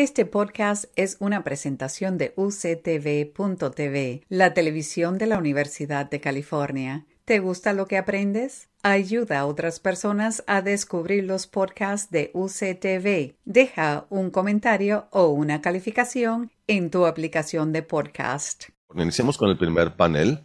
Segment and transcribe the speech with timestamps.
[0.00, 7.04] Este podcast es una presentación de UCTV.tv, la televisión de la Universidad de California.
[7.24, 8.68] ¿Te gusta lo que aprendes?
[8.84, 13.34] Ayuda a otras personas a descubrir los podcasts de UCTV.
[13.44, 18.66] Deja un comentario o una calificación en tu aplicación de podcast.
[18.94, 20.38] Iniciamos con el primer panel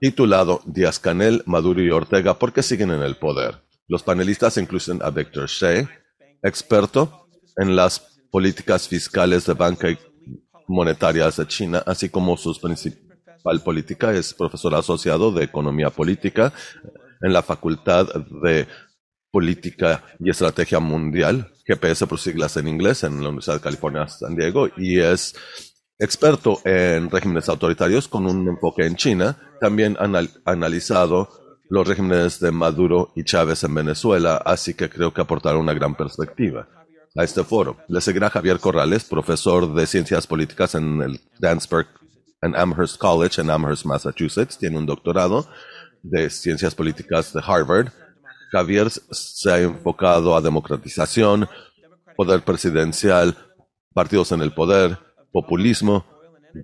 [0.00, 3.62] titulado Díaz Canel, Maduro y Ortega, ¿por qué siguen en el poder?
[3.86, 5.88] Los panelistas incluyen a Victor Shea,
[6.42, 7.27] experto
[7.58, 8.00] en las
[8.30, 9.98] políticas fiscales de banca y
[10.68, 16.52] monetarias de China, así como su principal política es profesor asociado de Economía Política
[17.20, 18.06] en la Facultad
[18.42, 18.66] de
[19.30, 24.36] Política y Estrategia Mundial, GPS por siglas en inglés, en la Universidad de California, San
[24.36, 25.34] Diego, y es
[25.98, 29.36] experto en regímenes autoritarios con un enfoque en China.
[29.60, 31.28] También ha analizado
[31.68, 35.94] los regímenes de Maduro y Chávez en Venezuela, así que creo que aportará una gran
[35.94, 36.68] perspectiva
[37.18, 37.76] a este foro.
[37.88, 41.88] Le seguirá Javier Corrales, profesor de Ciencias Políticas en el Dansburg
[42.40, 44.56] and Amherst College en Amherst, Massachusetts.
[44.56, 45.48] Tiene un doctorado
[46.04, 47.88] de Ciencias Políticas de Harvard.
[48.52, 51.48] Javier se ha enfocado a democratización,
[52.16, 53.36] poder presidencial,
[53.92, 54.96] partidos en el poder,
[55.32, 56.06] populismo,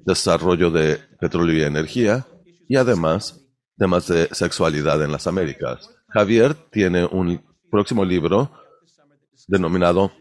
[0.07, 2.25] desarrollo de petróleo y energía
[2.69, 3.41] y además
[3.77, 5.91] temas de sexualidad en las Américas.
[6.11, 8.53] Javier tiene un próximo libro
[9.49, 10.13] denominado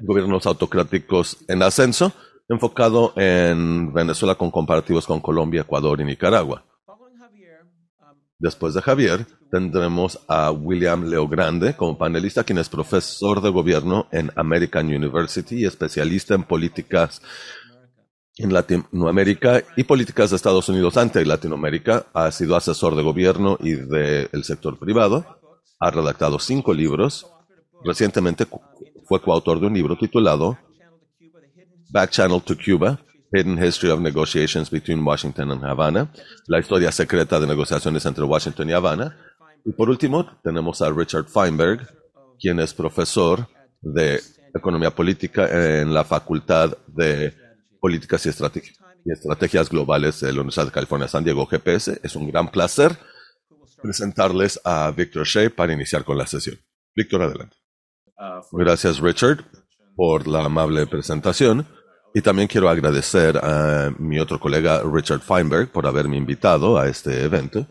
[0.00, 2.12] gobiernos autocráticos en ascenso,
[2.48, 6.64] enfocado en Venezuela con comparativos con Colombia, Ecuador y Nicaragua.
[8.38, 14.06] Después de Javier, tendremos a William Leo Grande como panelista, quien es profesor de gobierno
[14.12, 17.20] en American University y especialista en políticas
[18.38, 22.06] en Latinoamérica y políticas de Estados Unidos ante Latinoamérica.
[22.14, 25.26] Ha sido asesor de gobierno y del sector privado.
[25.78, 27.26] Ha redactado cinco libros.
[27.84, 28.46] Recientemente
[29.10, 30.56] fue coautor de un libro titulado
[31.88, 33.00] Back Channel to Cuba,
[33.32, 36.12] Hidden History of Negotiations Between Washington and Havana,
[36.46, 39.16] la historia secreta de negociaciones entre Washington y Havana.
[39.64, 41.88] Y por último, tenemos a Richard Feinberg,
[42.38, 43.48] quien es profesor
[43.80, 44.20] de
[44.54, 47.34] Economía Política en la Facultad de
[47.80, 51.98] Políticas y, Estrategias Globales de la Universidad de California San Diego, GPS.
[52.04, 52.96] Es un gran placer
[53.82, 56.60] presentarles a Victor Shea para iniciar con la sesión.
[56.94, 57.59] Víctor, adelante.
[58.52, 59.44] Gracias, Richard,
[59.96, 61.66] por la amable presentación.
[62.12, 67.22] Y también quiero agradecer a mi otro colega, Richard Feinberg, por haberme invitado a este
[67.22, 67.66] evento.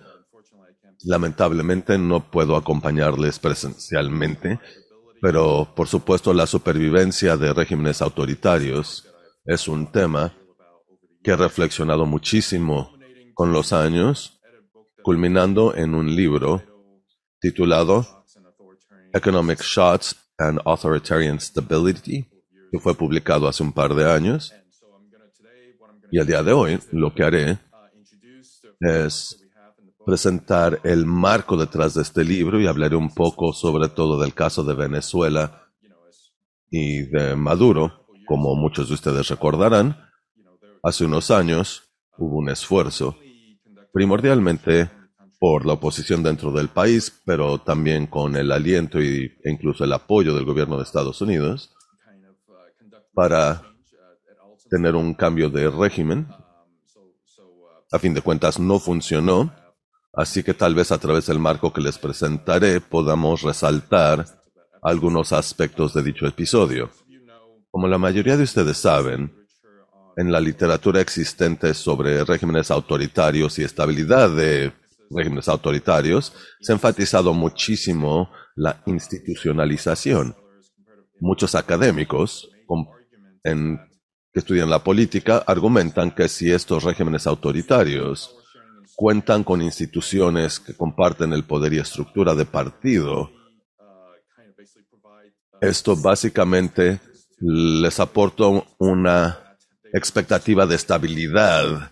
[1.04, 4.60] Lamentablemente no puedo acompañarles presencialmente,
[5.22, 9.08] pero por supuesto la supervivencia de regímenes autoritarios
[9.46, 10.34] es un tema
[11.24, 12.94] que he reflexionado muchísimo
[13.34, 14.40] con los años,
[15.04, 16.64] culminando en un libro
[17.40, 18.26] titulado
[19.14, 22.26] Economic Shots and Authoritarian Stability,
[22.72, 24.54] que fue publicado hace un par de años.
[26.12, 27.60] Y a día de hoy lo que haré
[28.80, 29.46] es
[30.06, 34.64] presentar el marco detrás de este libro y hablaré un poco sobre todo del caso
[34.64, 35.68] de Venezuela
[36.72, 38.08] y de Maduro.
[38.26, 39.98] Como muchos de ustedes recordarán,
[40.82, 43.18] hace unos años hubo un esfuerzo
[43.92, 44.90] primordialmente
[45.40, 50.36] por la oposición dentro del país, pero también con el aliento e incluso el apoyo
[50.36, 51.74] del gobierno de Estados Unidos
[53.14, 53.64] para
[54.70, 56.28] tener un cambio de régimen.
[57.92, 59.54] A fin de cuentas no funcionó,
[60.14, 64.26] así que tal vez a través del marco que les presentaré podamos resaltar
[64.82, 66.92] algunos aspectos de dicho episodio.
[67.72, 69.34] Como la mayoría de ustedes saben,
[70.18, 74.74] en la literatura existente sobre regímenes autoritarios y estabilidad de
[75.10, 80.36] regímenes autoritarios, se ha enfatizado muchísimo la institucionalización.
[81.20, 82.50] Muchos académicos
[83.44, 88.36] que estudian la política argumentan que si estos regímenes autoritarios
[88.96, 93.32] cuentan con instituciones que comparten el poder y estructura de partido,
[95.62, 97.00] esto básicamente
[97.40, 98.44] les aporta
[98.78, 99.58] una
[99.94, 101.92] expectativa de estabilidad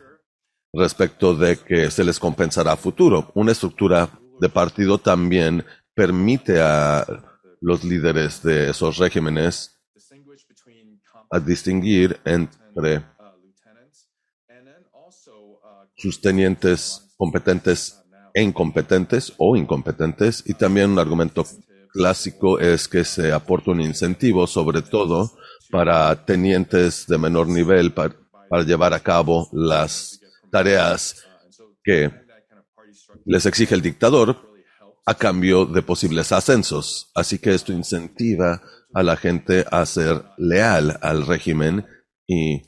[0.77, 3.31] respecto de que se les compensará a futuro.
[3.33, 4.09] Una estructura
[4.39, 7.05] de partido también permite a
[7.59, 9.79] los líderes de esos regímenes
[11.31, 13.03] a distinguir entre
[15.95, 17.99] sus tenientes competentes
[18.33, 21.43] e incompetentes o incompetentes y también un argumento
[21.91, 25.31] clásico es que se aporta un incentivo sobre todo
[25.71, 30.21] para tenientes de menor nivel para llevar a cabo las
[30.51, 31.23] tareas
[31.83, 32.11] que
[33.25, 34.47] les exige el dictador
[35.05, 37.11] a cambio de posibles ascensos.
[37.15, 38.61] Así que esto incentiva
[38.93, 41.85] a la gente a ser leal al régimen
[42.25, 42.61] y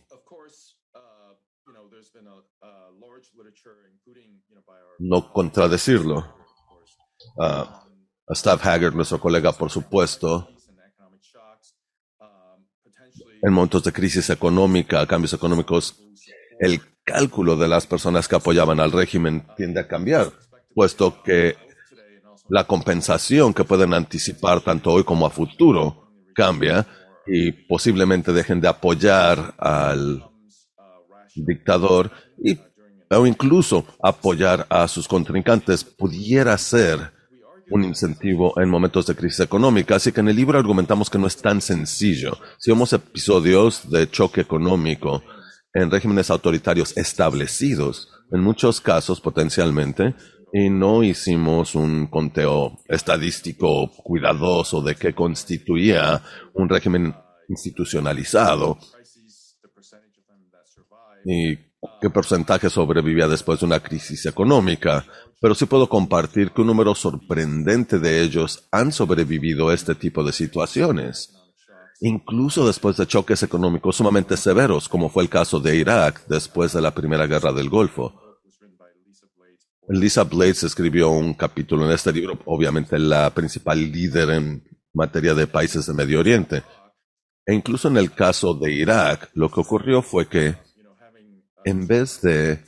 [5.00, 6.36] no contradecirlo.
[7.36, 10.50] Uh, Staff Haggard, nuestro colega, por supuesto,
[13.42, 15.96] en momentos de crisis económica, cambios económicos,
[16.60, 20.32] el cálculo de las personas que apoyaban al régimen tiende a cambiar,
[20.74, 21.56] puesto que
[22.50, 26.86] la compensación que pueden anticipar tanto hoy como a futuro cambia
[27.26, 30.24] y posiblemente dejen de apoyar al
[31.36, 32.12] dictador
[33.12, 37.12] o incluso apoyar a sus contrincantes pudiera ser
[37.72, 39.96] un incentivo en momentos de crisis económica.
[39.96, 42.38] Así que en el libro argumentamos que no es tan sencillo.
[42.58, 45.24] Si vemos episodios de choque económico
[45.74, 50.16] en regímenes autoritarios establecidos, en muchos casos potencialmente,
[50.52, 56.24] y no hicimos un conteo estadístico cuidadoso de qué constituía
[56.54, 57.16] un régimen
[57.48, 58.78] institucionalizado
[61.26, 61.56] y
[62.02, 65.06] qué porcentaje sobrevivía después de una crisis económica,
[65.40, 70.24] pero sí puedo compartir que un número sorprendente de ellos han sobrevivido a este tipo
[70.24, 71.39] de situaciones,
[72.02, 76.82] incluso después de choques económicos sumamente severos, como fue el caso de Irak después de
[76.82, 78.40] la Primera Guerra del Golfo.
[79.90, 84.64] Lisa Blades escribió un capítulo en este libro, obviamente la principal líder en
[84.94, 86.64] materia de países de Medio Oriente.
[87.46, 90.56] E incluso en el caso de Irak, lo que ocurrió fue que
[91.66, 92.64] en vez de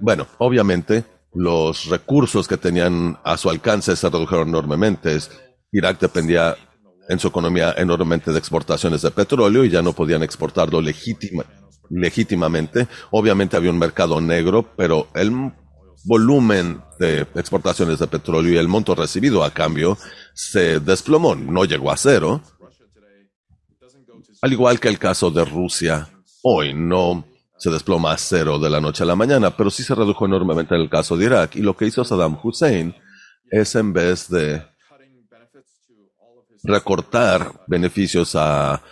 [0.00, 1.04] bueno, obviamente
[1.34, 5.18] los recursos que tenían a su alcance se redujeron enormemente.
[5.72, 6.56] Irak dependía
[7.08, 10.80] en su economía enormemente de exportaciones de petróleo y ya no podían exportarlo
[11.90, 12.88] legítimamente.
[13.10, 15.52] Obviamente había un mercado negro, pero el
[16.04, 19.98] volumen de exportaciones de petróleo y el monto recibido a cambio
[20.34, 22.42] se desplomó, no llegó a cero.
[24.40, 26.08] Al igual que el caso de Rusia,
[26.42, 27.24] hoy no
[27.58, 30.74] se desploma a cero de la noche a la mañana, pero sí se redujo enormemente
[30.74, 31.56] en el caso de Irak.
[31.56, 32.94] Y lo que hizo Saddam Hussein
[33.50, 34.62] es en vez de
[36.62, 38.82] recortar beneficios a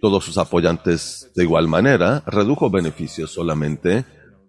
[0.00, 4.04] todos sus apoyantes de igual manera, redujo beneficios solamente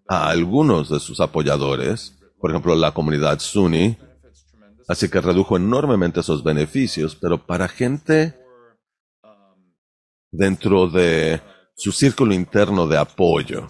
[0.07, 3.97] a algunos de sus apoyadores, por ejemplo la comunidad sunni,
[4.87, 8.35] así que redujo enormemente esos beneficios, pero para gente
[10.31, 11.41] dentro de
[11.79, 13.69] su círculo interno de apoyo,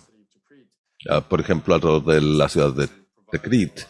[1.29, 2.89] por ejemplo alrededor de la ciudad de
[3.31, 3.81] Tikrit,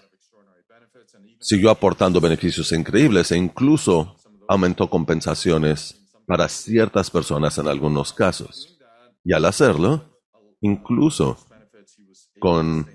[1.40, 4.18] siguió aportando beneficios increíbles e incluso
[4.50, 8.78] aumentó compensaciones para ciertas personas en algunos casos.
[9.24, 10.20] Y al hacerlo,
[10.60, 11.38] incluso
[12.40, 12.90] con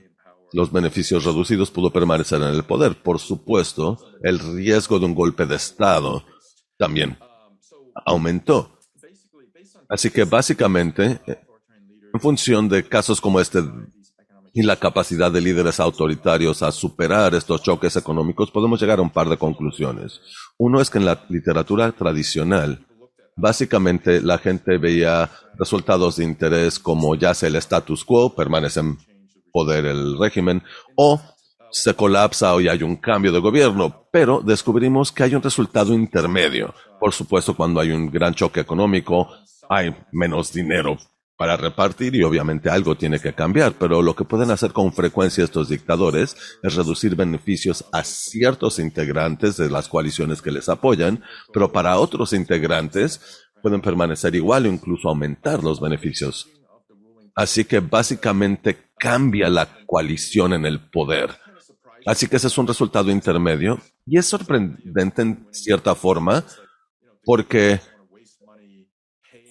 [0.53, 3.03] los beneficios reducidos pudo permanecer en el poder.
[3.03, 6.23] Por supuesto, el riesgo de un golpe de Estado
[6.77, 7.19] también
[8.05, 8.74] aumentó.
[9.89, 11.21] Así que básicamente,
[12.13, 13.63] en función de casos como este
[14.57, 19.11] y la capacidad de líderes autoritarios a superar estos choques económicos, podemos llegar a un
[19.11, 20.21] par de conclusiones.
[20.57, 22.87] Uno es que en la literatura tradicional,
[23.37, 25.29] básicamente la gente veía
[25.59, 28.97] resultados de interés como ya sea el status quo, permanece en
[29.53, 30.63] poder el régimen,
[30.95, 31.21] o
[31.73, 36.73] se colapsa o hay un cambio de gobierno, pero descubrimos que hay un resultado intermedio.
[37.01, 39.29] Por supuesto, cuando hay un gran choque económico,
[39.69, 40.99] hay menos dinero
[41.37, 45.43] para repartir y obviamente algo tiene que cambiar, pero lo que pueden hacer con frecuencia
[45.43, 51.73] estos dictadores es reducir beneficios a ciertos integrantes de las coaliciones que les apoyan, pero
[51.73, 56.49] para otros integrantes pueden permanecer igual o incluso aumentar los beneficios.
[57.35, 61.31] Así que básicamente cambia la coalición en el poder.
[62.07, 66.45] Así que ese es un resultado intermedio y es sorprendente en cierta forma
[67.25, 67.81] porque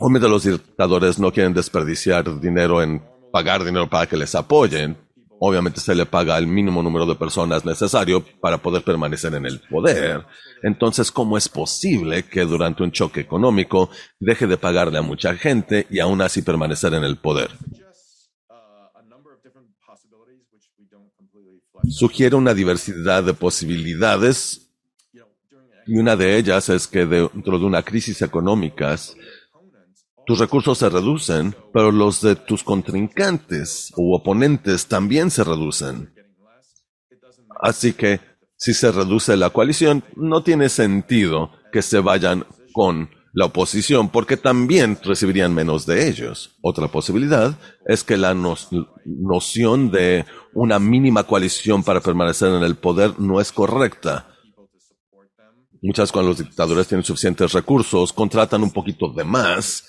[0.04, 4.98] Obviamente los dictadores no quieren desperdiciar dinero en pagar dinero para que les apoyen.
[5.40, 9.62] Obviamente se le paga el mínimo número de personas necesario para poder permanecer en el
[9.62, 10.26] poder.
[10.62, 15.88] Entonces, ¿cómo es posible que durante un choque económico deje de pagarle a mucha gente
[15.90, 17.52] y aún así permanecer en el poder?
[21.90, 24.70] Sugiere una diversidad de posibilidades
[25.86, 28.94] y una de ellas es que dentro de una crisis económica
[30.26, 36.14] tus recursos se reducen, pero los de tus contrincantes u oponentes también se reducen.
[37.62, 38.20] Así que,
[38.56, 44.38] si se reduce la coalición, no tiene sentido que se vayan con la oposición porque
[44.38, 46.56] también recibirían menos de ellos.
[46.62, 53.20] Otra posibilidad es que la noción de una mínima coalición para permanecer en el poder
[53.20, 54.30] no es correcta.
[55.82, 59.84] Muchas cuando los dictadores tienen suficientes recursos, contratan un poquito de más,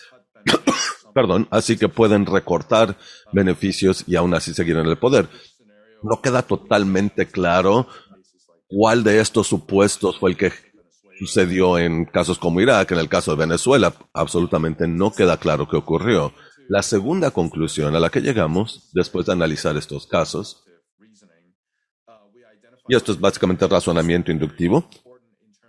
[1.15, 2.99] perdón, así que pueden recortar
[3.33, 5.29] beneficios y aún así seguir en el poder.
[6.03, 7.87] No queda totalmente claro
[8.67, 10.53] cuál de estos supuestos fue el que
[11.19, 15.77] sucedió en casos como Irak, en el caso de Venezuela, absolutamente no queda claro qué
[15.77, 16.35] ocurrió.
[16.69, 20.65] La segunda conclusión a la que llegamos, después de analizar estos casos,
[22.89, 24.89] y esto es básicamente razonamiento inductivo,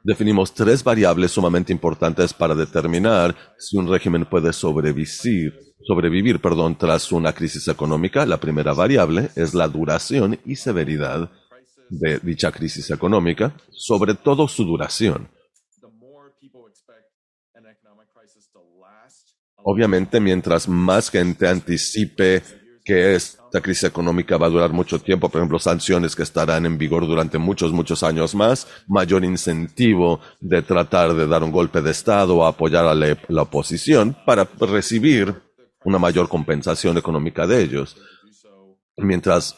[0.06, 7.12] definimos tres variables sumamente importantes para determinar si un régimen puede sobrevivir, sobrevivir perdón, tras
[7.12, 8.26] una crisis económica.
[8.26, 11.32] La primera variable es la duración y severidad
[11.90, 15.28] de dicha crisis económica, sobre todo su duración.
[19.64, 22.44] Obviamente, mientras más gente anticipe
[22.84, 23.16] que
[23.56, 27.08] esta crisis económica va a durar mucho tiempo, por ejemplo, sanciones que estarán en vigor
[27.08, 32.36] durante muchos, muchos años más, mayor incentivo de tratar de dar un golpe de Estado
[32.36, 35.34] o apoyar a la, la oposición para recibir
[35.86, 37.96] una mayor compensación económica de ellos.
[38.98, 39.56] Mientras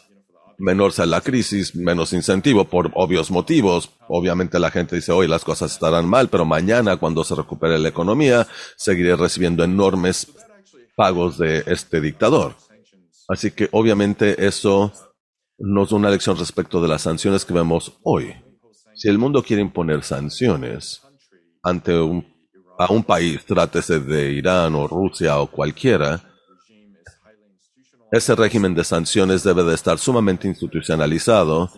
[0.58, 3.90] menor sea la crisis, menos incentivo por obvios motivos.
[4.06, 7.88] Obviamente la gente dice, hoy las cosas estarán mal, pero mañana cuando se recupere la
[7.88, 10.28] economía, seguiré recibiendo enormes
[10.94, 12.54] pagos de este dictador.
[13.28, 14.92] Así que obviamente eso
[15.58, 18.34] nos da una lección respecto de las sanciones que vemos hoy.
[18.94, 21.02] Si el mundo quiere imponer sanciones
[21.62, 22.26] ante un,
[22.78, 26.24] a un país, trátese de Irán o Rusia o cualquiera,
[28.10, 31.70] ese régimen de sanciones debe de estar sumamente institucionalizado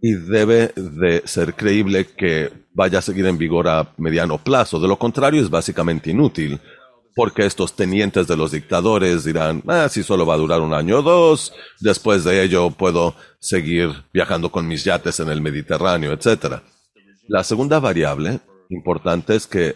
[0.00, 4.80] y debe de ser creíble que vaya a seguir en vigor a mediano plazo.
[4.80, 6.58] De lo contrario, es básicamente inútil,
[7.16, 10.98] porque estos tenientes de los dictadores dirán, ah, si solo va a durar un año
[10.98, 16.60] o dos, después de ello puedo seguir viajando con mis yates en el Mediterráneo, etc.
[17.26, 19.74] La segunda variable importante es que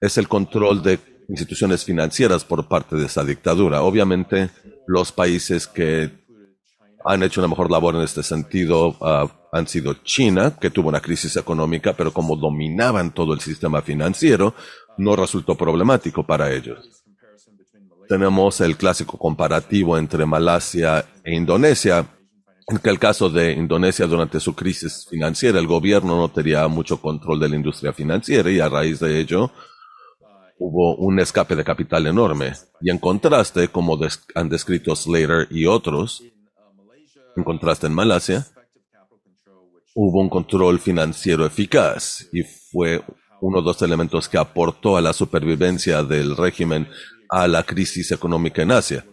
[0.00, 3.82] es el control de instituciones financieras por parte de esa dictadura.
[3.82, 4.50] Obviamente,
[4.86, 6.12] los países que
[7.04, 11.00] han hecho una mejor labor en este sentido uh, han sido China, que tuvo una
[11.00, 14.54] crisis económica, pero como dominaban todo el sistema financiero,
[14.98, 17.04] no resultó problemático para ellos.
[18.08, 22.06] Tenemos el clásico comparativo entre Malasia e Indonesia,
[22.68, 27.40] en el caso de Indonesia durante su crisis financiera, el gobierno no tenía mucho control
[27.40, 29.50] de la industria financiera y a raíz de ello
[30.58, 32.52] hubo un escape de capital enorme.
[32.80, 33.98] Y en contraste, como
[34.34, 36.22] han descrito Slater y otros,
[37.36, 38.46] en contraste en Malasia,
[39.94, 43.02] hubo un control financiero eficaz y fue
[43.40, 46.88] uno de los elementos que aportó a la supervivencia del régimen
[47.28, 49.06] a la crisis económica en Asia.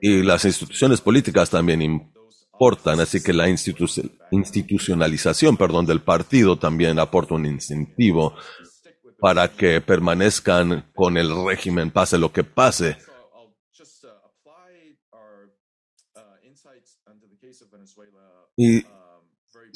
[0.00, 7.34] Y las instituciones políticas también importan, así que la institucionalización perdón, del partido también aporta
[7.34, 8.34] un incentivo
[9.18, 12.98] para que permanezcan con el régimen, pase lo que pase.
[18.58, 18.84] Y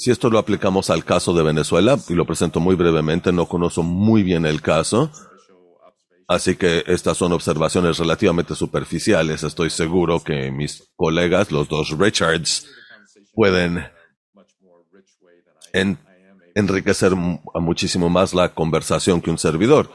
[0.01, 3.83] si esto lo aplicamos al caso de Venezuela, y lo presento muy brevemente, no conozco
[3.83, 5.11] muy bien el caso,
[6.27, 9.43] así que estas son observaciones relativamente superficiales.
[9.43, 12.67] Estoy seguro que mis colegas, los dos Richards,
[13.35, 13.85] pueden
[15.75, 15.99] en
[16.55, 19.91] enriquecer muchísimo más la conversación que un servidor.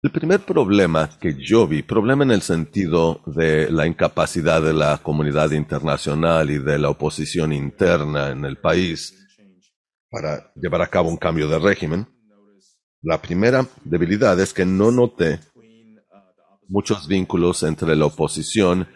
[0.00, 4.98] El primer problema que yo vi, problema en el sentido de la incapacidad de la
[4.98, 9.12] comunidad internacional y de la oposición interna en el país
[10.08, 12.06] para llevar a cabo un cambio de régimen,
[13.02, 15.40] la primera debilidad es que no noté
[16.68, 18.86] muchos vínculos entre la oposición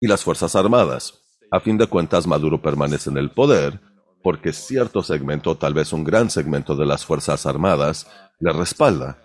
[0.00, 1.14] y las Fuerzas Armadas.
[1.50, 3.80] A fin de cuentas, Maduro permanece en el poder,
[4.22, 8.06] porque cierto segmento, tal vez un gran segmento de las Fuerzas Armadas,
[8.38, 9.18] le respalda.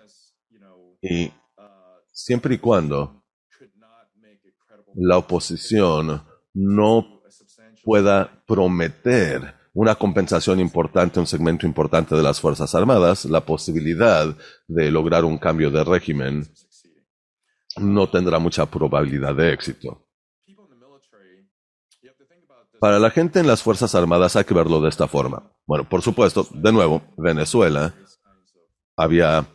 [1.00, 1.32] Y
[2.12, 3.24] siempre y cuando
[4.94, 6.22] la oposición
[6.54, 7.22] no
[7.84, 14.36] pueda prometer una compensación importante, un segmento importante de las Fuerzas Armadas, la posibilidad
[14.66, 16.48] de lograr un cambio de régimen
[17.76, 20.04] no tendrá mucha probabilidad de éxito.
[22.80, 25.52] Para la gente en las Fuerzas Armadas hay que verlo de esta forma.
[25.66, 27.94] Bueno, por supuesto, de nuevo, Venezuela
[28.96, 29.46] había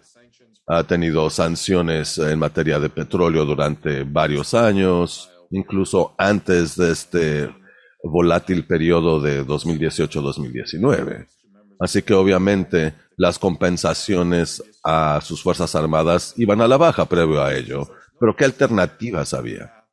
[0.66, 7.56] ha tenido sanciones en materia de petróleo durante varios años, incluso antes de este
[8.04, 11.28] volátil periodo de 2018-2019.
[11.80, 17.54] Así que obviamente las compensaciones a sus Fuerzas Armadas iban a la baja previo a
[17.54, 17.90] ello.
[18.20, 19.86] Pero ¿qué alternativas había?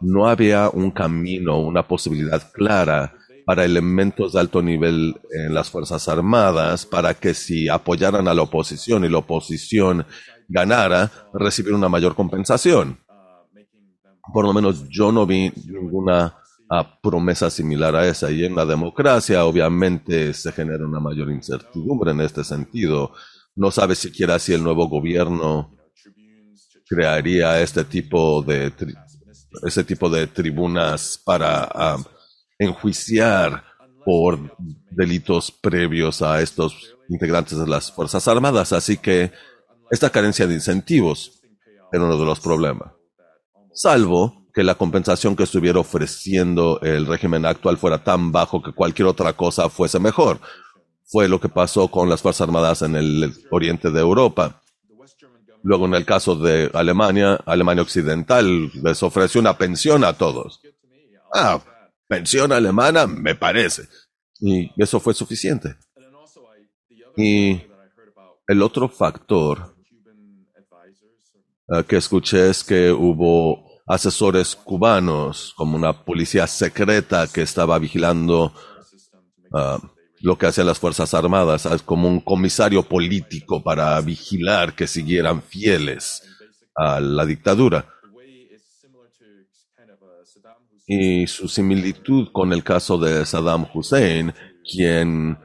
[0.00, 3.14] No había un camino, una posibilidad clara
[3.50, 8.42] para elementos de alto nivel en las Fuerzas Armadas para que si apoyaran a la
[8.42, 10.06] oposición y la oposición
[10.46, 13.00] ganara, recibir una mayor compensación.
[14.32, 16.36] Por lo menos yo no vi ninguna
[16.70, 18.30] ah, promesa similar a esa.
[18.30, 23.14] Y en la democracia, obviamente, se genera una mayor incertidumbre en este sentido.
[23.56, 25.76] No sabe siquiera si el nuevo gobierno
[26.88, 28.72] crearía este tipo de
[29.64, 31.98] ese tipo de tribunas para ah,
[32.60, 33.64] enjuiciar
[34.04, 34.56] por
[34.90, 38.72] delitos previos a estos integrantes de las Fuerzas Armadas.
[38.72, 39.32] Así que
[39.90, 41.40] esta carencia de incentivos
[41.90, 42.92] era uno de los problemas.
[43.72, 49.08] Salvo que la compensación que estuviera ofreciendo el régimen actual fuera tan bajo que cualquier
[49.08, 50.40] otra cosa fuese mejor.
[51.04, 54.60] Fue lo que pasó con las Fuerzas Armadas en el oriente de Europa.
[55.62, 60.60] Luego, en el caso de Alemania, Alemania Occidental les ofreció una pensión a todos.
[61.34, 61.60] Ah,
[62.10, 63.84] pensión alemana, me parece.
[64.40, 65.76] Y eso fue suficiente.
[67.16, 67.62] Y
[68.48, 69.76] el otro factor
[71.68, 78.52] eh, que escuché es que hubo asesores cubanos, como una policía secreta que estaba vigilando
[79.56, 79.78] eh,
[80.20, 86.22] lo que hacían las Fuerzas Armadas, como un comisario político para vigilar que siguieran fieles
[86.74, 87.99] a la dictadura
[90.92, 94.34] y su similitud con el caso de Saddam Hussein,
[94.68, 95.38] quien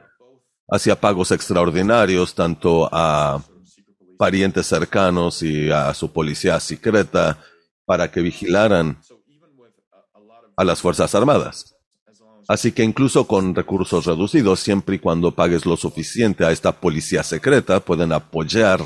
[0.67, 3.43] hacía pagos extraordinarios tanto a
[4.17, 7.37] parientes cercanos y a su policía secreta
[7.85, 8.97] para que vigilaran
[10.57, 11.75] a las Fuerzas Armadas.
[12.47, 17.21] Así que incluso con recursos reducidos, siempre y cuando pagues lo suficiente a esta policía
[17.21, 18.79] secreta, pueden apoyar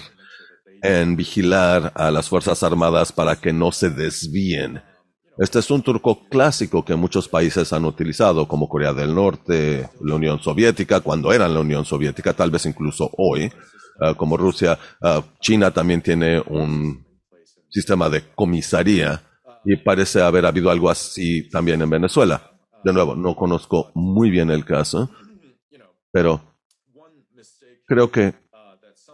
[0.82, 4.82] en vigilar a las Fuerzas Armadas para que no se desvíen
[5.40, 10.16] este es un turco clásico que muchos países han utilizado, como Corea del Norte, la
[10.16, 14.78] Unión Soviética, cuando eran la Unión Soviética, tal vez incluso hoy, eh, como Rusia.
[15.02, 17.06] Eh, China también tiene un
[17.70, 19.24] sistema de comisaría
[19.64, 22.52] y parece haber habido algo así también en Venezuela.
[22.84, 25.10] De nuevo, no conozco muy bien el caso,
[26.12, 26.42] pero
[27.86, 28.34] creo que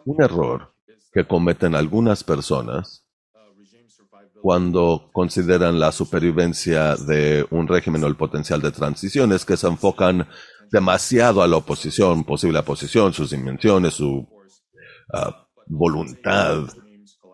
[0.06, 0.74] un error
[1.14, 3.05] que cometen algunas personas
[4.46, 10.28] cuando consideran la supervivencia de un régimen o el potencial de transiciones que se enfocan
[10.72, 14.30] demasiado a la oposición, posible oposición, sus dimensiones, su
[15.12, 16.60] ah, voluntad.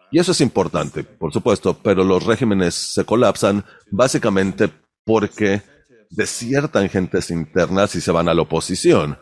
[0.10, 4.72] Y eso es importante, por supuesto, pero los regímenes se colapsan básicamente
[5.04, 5.64] porque
[6.12, 9.20] desiertan gentes internas y se van a la oposición.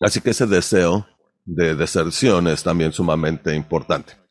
[0.00, 1.06] Así que ese deseo
[1.46, 4.21] de deserción es también sumamente importante.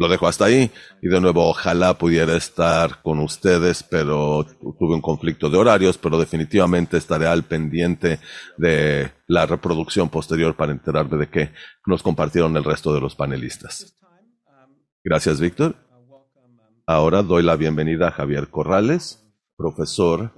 [0.00, 0.70] Lo dejo hasta ahí
[1.02, 4.46] y de nuevo ojalá pudiera estar con ustedes, pero
[4.78, 8.18] tuve un conflicto de horarios, pero definitivamente estaré al pendiente
[8.56, 11.52] de la reproducción posterior para enterarme de qué
[11.84, 13.94] nos compartieron el resto de los panelistas.
[15.04, 15.76] Gracias, Víctor.
[16.86, 19.22] Ahora doy la bienvenida a Javier Corrales,
[19.54, 20.32] profesor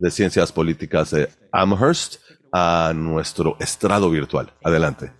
[0.00, 2.16] de Ciencias Políticas de Amherst,
[2.52, 4.52] a nuestro estrado virtual.
[4.64, 5.12] Adelante.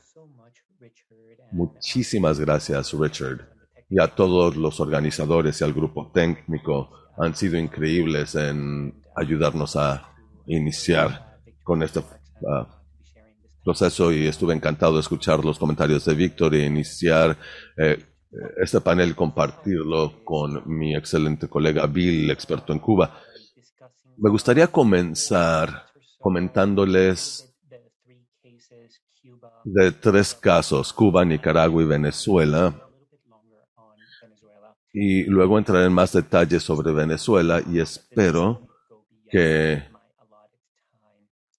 [1.55, 3.49] Muchísimas gracias, Richard.
[3.89, 6.91] Y a todos los organizadores y al grupo técnico.
[7.17, 10.13] Han sido increíbles en ayudarnos a
[10.47, 12.67] iniciar con este uh,
[13.63, 17.39] proceso y estuve encantado de escuchar los comentarios de Víctor e iniciar
[17.77, 18.05] eh,
[18.61, 23.21] este panel, compartirlo con mi excelente colega Bill, experto en Cuba.
[24.17, 25.85] Me gustaría comenzar
[26.19, 27.54] comentándoles
[29.65, 32.75] de tres casos, Cuba, Nicaragua y Venezuela.
[34.93, 38.69] Y luego entraré en más detalles sobre Venezuela y espero
[39.29, 39.83] que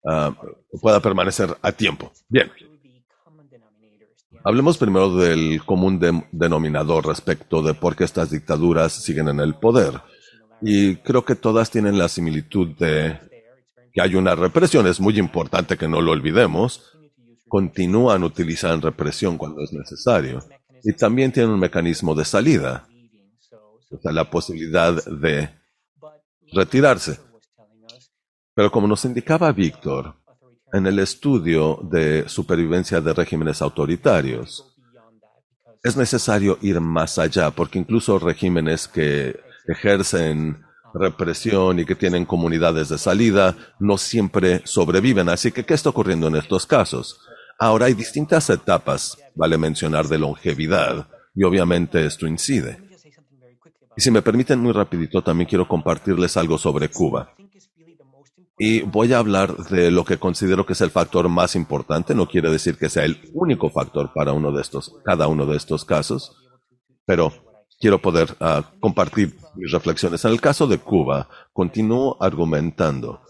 [0.05, 0.33] ah,
[0.81, 2.13] pueda permanecer a tiempo.
[2.29, 2.49] Bien.
[4.43, 5.99] Hablemos primero del común
[6.31, 10.01] denominador respecto de por qué estas dictaduras siguen en el poder.
[10.61, 13.19] Y creo que todas tienen la similitud de
[13.91, 14.85] que hay una represión.
[14.85, 16.94] Es muy importante que no lo olvidemos
[17.47, 20.43] continúan utilizando represión cuando es necesario.
[20.83, 22.87] Y también tienen un mecanismo de salida,
[23.89, 25.49] o sea, la posibilidad de
[26.51, 27.19] retirarse.
[28.53, 30.15] Pero como nos indicaba Víctor,
[30.71, 34.75] en el estudio de supervivencia de regímenes autoritarios,
[35.83, 42.89] es necesario ir más allá, porque incluso regímenes que ejercen represión y que tienen comunidades
[42.89, 45.29] de salida no siempre sobreviven.
[45.29, 47.19] Así que, ¿qué está ocurriendo en estos casos?
[47.59, 52.79] Ahora hay distintas etapas, vale mencionar, de longevidad y obviamente esto incide.
[53.97, 57.33] Y si me permiten muy rapidito, también quiero compartirles algo sobre Cuba.
[58.57, 62.15] Y voy a hablar de lo que considero que es el factor más importante.
[62.15, 65.57] No quiere decir que sea el único factor para uno de estos, cada uno de
[65.57, 66.37] estos casos,
[67.05, 67.33] pero
[67.79, 70.23] quiero poder ah, compartir mis reflexiones.
[70.25, 73.21] En el caso de Cuba, continúo argumentando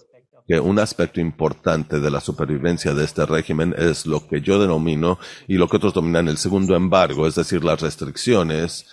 [0.48, 5.18] que un aspecto importante de la supervivencia de este régimen es lo que yo denomino
[5.48, 8.86] y lo que otros dominan el segundo embargo, es decir, las restricciones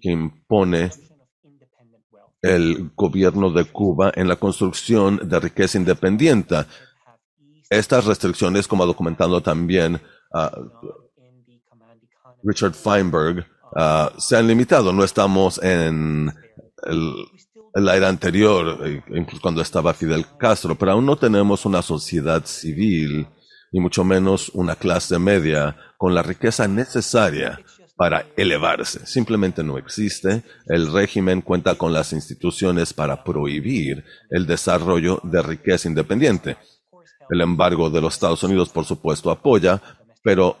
[0.00, 0.90] que impone
[2.42, 6.64] el gobierno de Cuba en la construcción de riqueza independiente.
[7.70, 10.00] Estas restricciones, como ha documentado también
[10.32, 10.52] ah,
[12.42, 14.92] Richard Feinberg, ah, se han limitado.
[14.92, 16.32] No estamos en
[16.84, 17.14] el,
[17.74, 22.44] la era anterior, eh, incluso cuando estaba Fidel Castro, pero aún no tenemos una sociedad
[22.44, 23.26] civil,
[23.72, 27.60] y mucho menos una clase media con la riqueza necesaria
[27.96, 29.06] para elevarse.
[29.06, 30.44] Simplemente no existe.
[30.66, 36.56] El régimen cuenta con las instituciones para prohibir el desarrollo de riqueza independiente.
[37.30, 39.82] El embargo de los Estados Unidos, por supuesto, apoya,
[40.22, 40.56] pero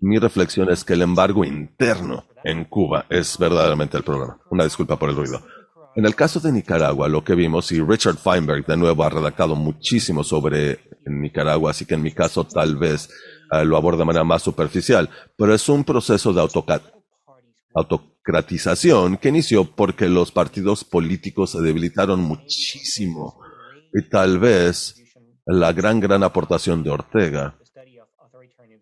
[0.00, 4.38] mi reflexión es que el embargo interno en Cuba es verdaderamente el problema.
[4.50, 5.42] Una disculpa por el ruido.
[5.96, 9.54] En el caso de Nicaragua, lo que vimos, y Richard Feinberg de nuevo ha redactado
[9.54, 13.08] muchísimo sobre Nicaragua, así que en mi caso tal vez
[13.52, 16.40] eh, lo aborda de manera más superficial, pero es un proceso de
[17.74, 23.40] autocratización que inició porque los partidos políticos se debilitaron muchísimo
[23.92, 25.00] y tal vez
[25.46, 27.56] la gran, gran aportación de Ortega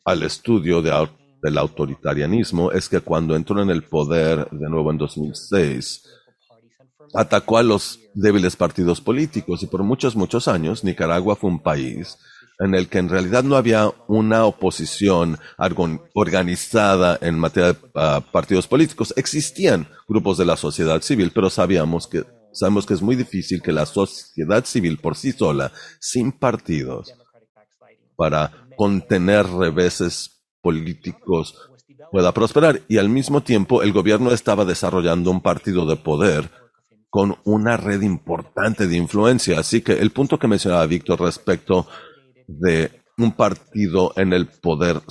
[0.04, 6.21] al estudio del autoritarianismo es que cuando entró en el poder de nuevo en 2006,
[7.14, 12.18] atacó a los débiles partidos políticos y por muchos, muchos años Nicaragua fue un país
[12.58, 15.38] en el que en realidad no había una oposición
[16.14, 19.12] organizada en materia de ah, partidos políticos.
[19.16, 23.72] Existían grupos de la sociedad civil, pero sabíamos que, sabemos que es muy difícil que
[23.72, 27.12] la sociedad civil por sí sola, sin partidos,
[28.16, 31.56] para contener reveses políticos,
[32.12, 32.82] pueda prosperar.
[32.88, 36.61] Y al mismo tiempo el gobierno estaba desarrollando un partido de poder
[37.12, 39.60] con una red importante de influencia.
[39.60, 41.86] Así que el punto que mencionaba Víctor respecto
[42.46, 45.02] de un partido en el poder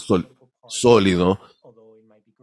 [0.68, 1.40] sólido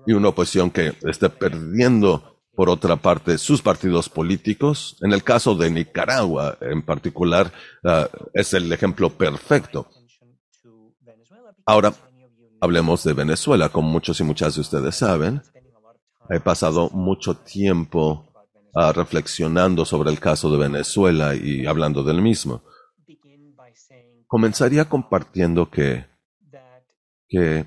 [0.06, 4.96] y una oposición que esté perdiendo, por otra parte, sus partidos políticos.
[5.00, 7.52] En el caso de Nicaragua, en particular,
[7.84, 9.88] ah, es el ejemplo perfecto.
[11.66, 11.92] Ahora,
[12.60, 13.70] hablemos de Venezuela.
[13.70, 15.42] Como muchos y muchas de ustedes saben,
[16.30, 18.27] he pasado mucho tiempo
[18.74, 22.62] reflexionando sobre el caso de Venezuela y hablando del mismo.
[24.26, 26.06] Comenzaría compartiendo que,
[27.28, 27.66] que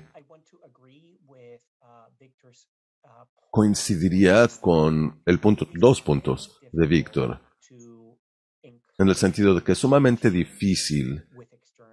[3.50, 7.40] coincidiría con el punto, dos puntos de Víctor,
[8.98, 11.24] en el sentido de que es sumamente difícil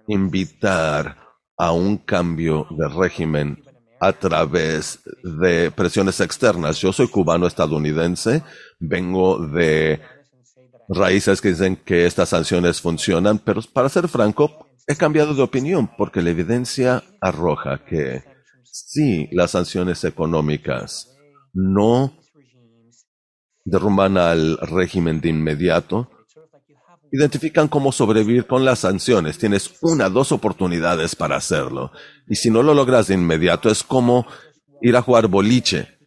[0.06, 1.16] invitar
[1.56, 3.62] a un cambio de régimen
[4.00, 6.78] a través de presiones externas.
[6.80, 8.42] Yo soy cubano estadounidense,
[8.78, 10.00] vengo de
[10.88, 15.90] raíces que dicen que estas sanciones funcionan, pero para ser franco, he cambiado de opinión
[15.96, 18.24] porque la evidencia arroja que
[18.64, 21.16] si las sanciones económicas
[21.52, 22.18] no
[23.64, 26.10] derrumban al régimen de inmediato,
[27.12, 29.38] identifican cómo sobrevivir con las sanciones.
[29.38, 31.92] Tienes una, dos oportunidades para hacerlo.
[32.28, 34.26] Y si no lo logras de inmediato, es como
[34.80, 35.98] ir a jugar boliche.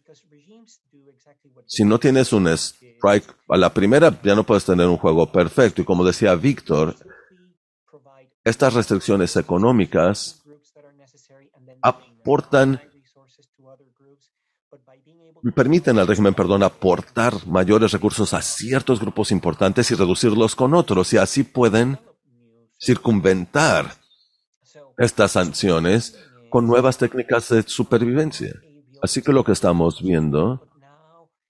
[1.66, 5.82] Si no tienes un strike a la primera, ya no puedes tener un juego perfecto.
[5.82, 6.94] Y como decía Víctor,
[8.44, 10.42] estas restricciones económicas
[11.82, 12.80] aportan
[15.52, 21.12] permiten al régimen, perdón, aportar mayores recursos a ciertos grupos importantes y reducirlos con otros,
[21.12, 21.98] y así pueden
[22.78, 23.94] circunventar
[24.96, 26.18] estas sanciones
[26.50, 28.54] con nuevas técnicas de supervivencia.
[29.02, 30.66] Así que lo que estamos viendo,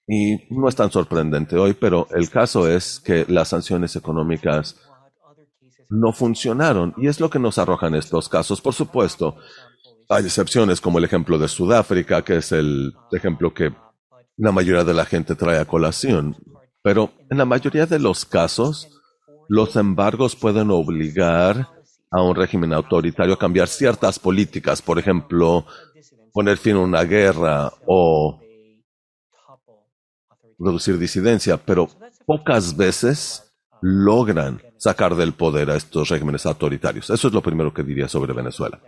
[0.07, 4.75] y no es tan sorprendente hoy, pero el caso es que las sanciones económicas
[5.89, 8.59] no funcionaron, y es lo que nos arrojan estos casos.
[8.59, 9.37] Por supuesto,
[10.09, 13.73] hay excepciones como el ejemplo de Sudáfrica, que es el ejemplo que
[14.37, 16.35] la mayoría de la gente trae a colación.
[16.81, 18.89] Pero en la mayoría de los casos,
[19.47, 21.69] los embargos pueden obligar
[22.11, 25.65] a un régimen autoritario a cambiar ciertas políticas, por ejemplo,
[26.33, 28.39] poner fin a una guerra o
[30.59, 31.89] reducir disidencia, pero
[32.25, 37.09] pocas veces logran sacar del poder a estos regímenes autoritarios.
[37.09, 38.81] Eso es lo primero que diría sobre Venezuela.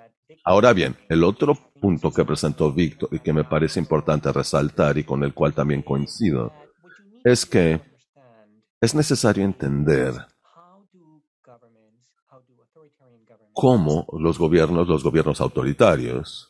[0.43, 5.03] Ahora bien, el otro punto que presentó Víctor y que me parece importante resaltar y
[5.03, 6.53] con el cual también coincido,
[7.23, 7.81] es que
[8.79, 10.13] es necesario entender
[13.53, 16.49] cómo los gobiernos, los gobiernos autoritarios,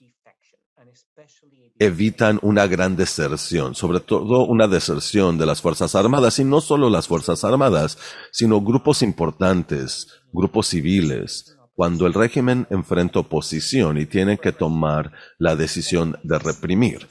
[1.79, 6.89] evitan una gran deserción, sobre todo una deserción de las Fuerzas Armadas, y no solo
[6.89, 7.97] las Fuerzas Armadas,
[8.31, 15.55] sino grupos importantes, grupos civiles, cuando el régimen enfrenta oposición y tienen que tomar la
[15.55, 17.07] decisión de reprimir.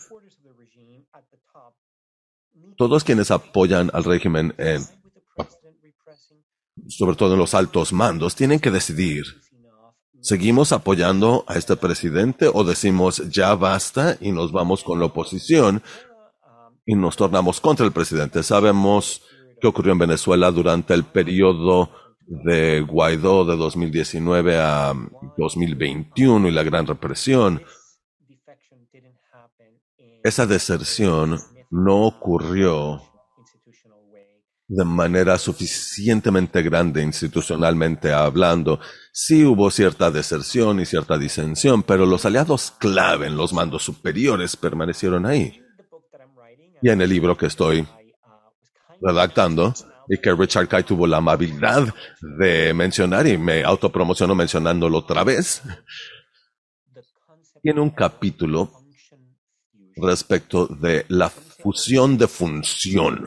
[2.76, 4.55] Todos quienes apoyan al régimen,
[6.88, 9.24] sobre todo en los altos mandos, tienen que decidir
[10.20, 15.83] ¿Seguimos apoyando a este presidente o decimos ya basta y nos vamos con la oposición
[16.85, 18.42] y nos tornamos contra el presidente?
[18.42, 19.22] Sabemos
[19.61, 21.90] qué ocurrió en Venezuela durante el periodo
[22.26, 24.94] de Guaidó de 2019 a
[25.37, 27.62] 2021 y la gran represión.
[30.24, 31.38] Esa deserción
[31.70, 33.00] no ocurrió
[34.68, 38.81] de manera suficientemente grande institucionalmente hablando.
[39.18, 44.57] Sí hubo cierta deserción y cierta disensión, pero los aliados clave en los mandos superiores
[44.57, 45.59] permanecieron ahí.
[46.83, 47.88] Y en el libro que estoy
[49.00, 49.72] redactando,
[50.07, 55.62] y que Richard Kay tuvo la amabilidad de mencionar, y me autopromocionó mencionándolo otra vez,
[57.62, 58.70] tiene un capítulo
[59.96, 63.24] respecto de la fusión de función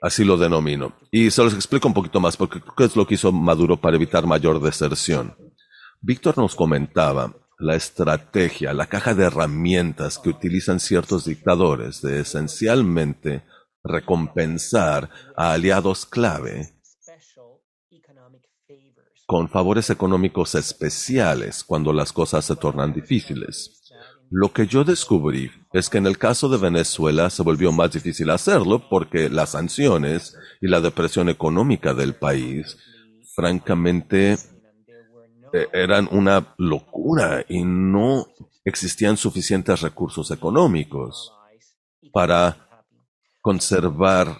[0.00, 0.94] Así lo denomino.
[1.10, 3.96] Y se los explico un poquito más porque qué es lo que hizo Maduro para
[3.96, 5.36] evitar mayor deserción.
[6.00, 13.42] Víctor nos comentaba la estrategia, la caja de herramientas que utilizan ciertos dictadores de esencialmente
[13.82, 16.78] recompensar a aliados clave
[19.26, 23.77] con favores económicos especiales cuando las cosas se tornan difíciles.
[24.30, 28.28] Lo que yo descubrí es que en el caso de Venezuela se volvió más difícil
[28.30, 32.76] hacerlo porque las sanciones y la depresión económica del país,
[33.34, 34.36] francamente,
[35.52, 38.26] eh, eran una locura y no
[38.64, 41.32] existían suficientes recursos económicos
[42.12, 42.84] para
[43.40, 44.38] conservar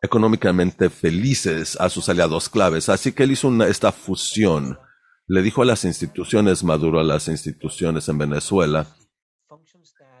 [0.00, 2.88] económicamente felices a sus aliados claves.
[2.88, 4.78] Así que él hizo una, esta fusión
[5.28, 8.86] le dijo a las instituciones, Maduro a las instituciones en Venezuela,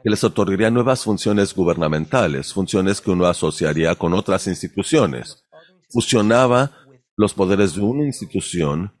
[0.02, 5.44] que les otorgaría nuevas funciones gubernamentales, funciones que uno asociaría con otras instituciones.
[5.90, 6.72] Fusionaba
[7.16, 8.92] los poderes de una institución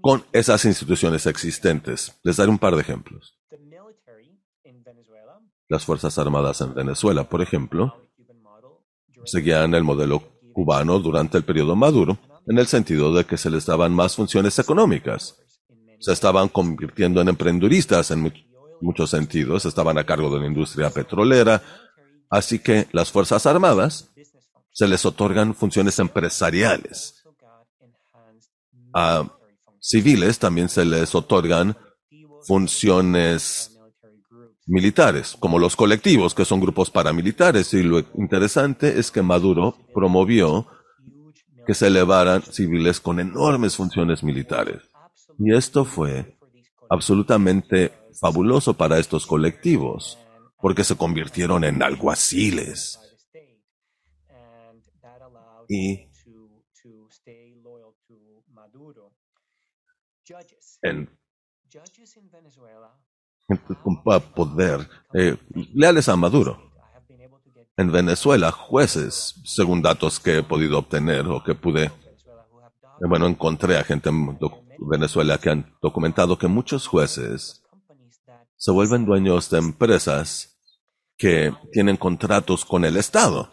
[0.00, 2.18] con esas instituciones existentes.
[2.22, 3.38] Les daré un par de ejemplos.
[5.68, 8.08] Las Fuerzas Armadas en Venezuela, por ejemplo,
[9.24, 10.22] seguían el modelo
[10.54, 14.58] cubano durante el periodo Maduro, en el sentido de que se les daban más funciones
[14.58, 15.36] económicas.
[16.00, 18.32] Se estaban convirtiendo en emprenduristas en
[18.80, 21.62] muchos sentidos, estaban a cargo de la industria petrolera,
[22.30, 24.10] así que las Fuerzas Armadas
[24.72, 27.24] se les otorgan funciones empresariales.
[28.92, 29.26] A
[29.80, 31.76] civiles también se les otorgan
[32.46, 33.76] funciones
[34.66, 37.72] militares, como los colectivos, que son grupos paramilitares.
[37.72, 40.66] Y lo interesante es que Maduro promovió
[41.66, 44.82] que se elevaran civiles con enormes funciones militares.
[45.38, 46.38] Y esto fue
[46.88, 50.18] absolutamente fabuloso para estos colectivos,
[50.60, 53.00] porque se convirtieron en alguaciles.
[55.68, 56.08] Y
[60.82, 61.10] en
[63.82, 65.36] con poder eh,
[65.72, 66.75] leales a Maduro
[67.76, 71.90] en Venezuela, jueces, según datos que he podido obtener o que pude, eh,
[73.08, 74.38] bueno, encontré a gente en
[74.78, 77.62] Venezuela que han documentado que muchos jueces
[78.56, 80.58] se vuelven dueños de empresas
[81.18, 83.52] que tienen contratos con el Estado.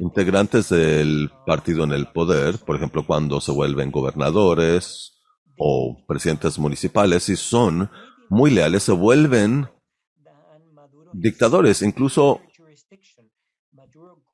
[0.00, 5.20] Integrantes del partido en el poder, por ejemplo, cuando se vuelven gobernadores
[5.56, 7.90] o presidentes municipales y son
[8.28, 9.68] muy leales, se vuelven
[11.12, 11.82] dictadores.
[11.82, 12.42] Incluso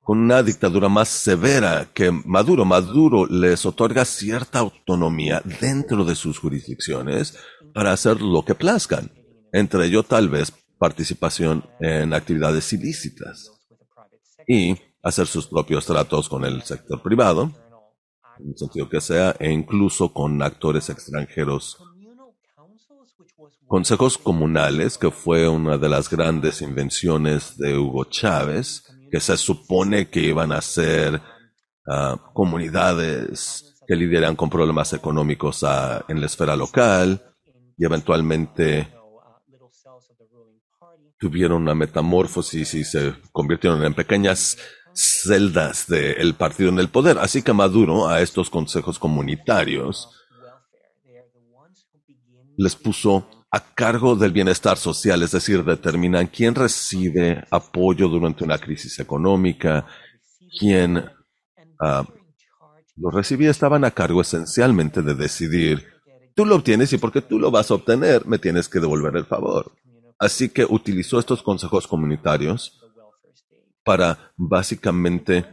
[0.04, 2.64] con una dictadura más severa que Maduro.
[2.66, 7.36] Maduro les otorga cierta autonomía dentro de sus jurisdicciones
[7.72, 9.10] para hacer lo que plazcan,
[9.52, 13.50] entre ello tal vez participación en actividades ilícitas
[14.46, 17.50] y hacer sus propios tratos con el sector privado,
[18.38, 21.78] en el sentido que sea, e incluso con actores extranjeros.
[23.66, 30.11] Consejos comunales, que fue una de las grandes invenciones de Hugo Chávez, que se supone
[30.11, 31.22] que iban a ser
[31.87, 37.22] ah, comunidades que lidiaran con problemas económicos ah, en la esfera local
[37.79, 38.92] y eventualmente
[41.16, 44.59] tuvieron una metamorfosis y se convirtieron en pequeñas
[44.92, 47.18] celdas del partido en el poder.
[47.18, 50.11] Así que Maduro a estos consejos comunitarios
[52.57, 58.58] les puso a cargo del bienestar social, es decir, determinan quién recibe apoyo durante una
[58.58, 59.86] crisis económica,
[60.58, 61.08] quién
[61.78, 62.04] ah,
[62.96, 65.86] lo recibía, estaban a cargo esencialmente de decidir,
[66.34, 69.24] tú lo obtienes y porque tú lo vas a obtener, me tienes que devolver el
[69.24, 69.70] favor.
[70.18, 72.80] Así que utilizó estos consejos comunitarios
[73.84, 75.46] para básicamente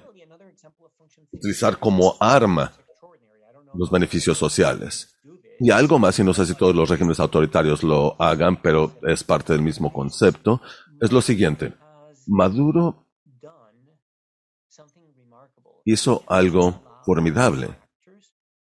[1.31, 2.73] utilizar como arma
[3.75, 5.20] los beneficios sociales.
[5.63, 9.23] Y algo más, y no sé si todos los regímenes autoritarios lo hagan, pero es
[9.23, 10.59] parte del mismo concepto,
[10.99, 11.75] es lo siguiente.
[12.25, 13.07] Maduro
[15.85, 17.77] hizo algo formidable.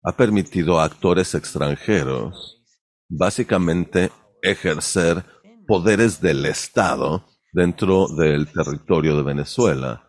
[0.03, 2.65] Ha permitido a actores extranjeros
[3.09, 4.11] básicamente
[4.43, 5.25] ejercer
[5.69, 10.03] poderes del Estado dentro del territorio de Venezuela,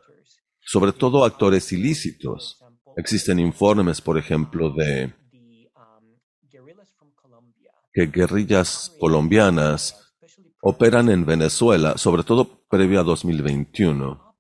[0.60, 2.58] sobre todo actores ilícitos.
[2.98, 5.19] Existen informes, por ejemplo, de
[7.94, 10.14] que guerrillas colombianas
[10.62, 14.36] operan en Venezuela, sobre todo previo a 2021,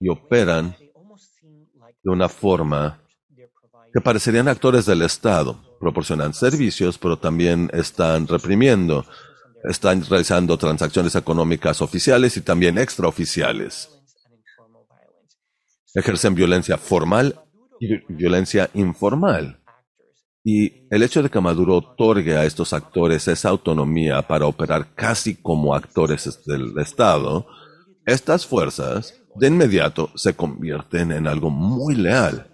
[0.00, 0.76] y operan
[2.02, 3.00] de una forma
[3.92, 5.60] que parecerían actores del Estado.
[5.78, 9.04] Proporcionan servicios, pero también están reprimiendo,
[9.64, 13.90] están realizando transacciones económicas oficiales y también extraoficiales.
[15.94, 17.40] Ejercen violencia formal
[17.80, 19.59] y violencia informal.
[20.42, 25.34] Y el hecho de que Maduro otorgue a estos actores esa autonomía para operar casi
[25.34, 27.46] como actores del Estado,
[28.06, 32.50] estas fuerzas de inmediato se convierten en algo muy leal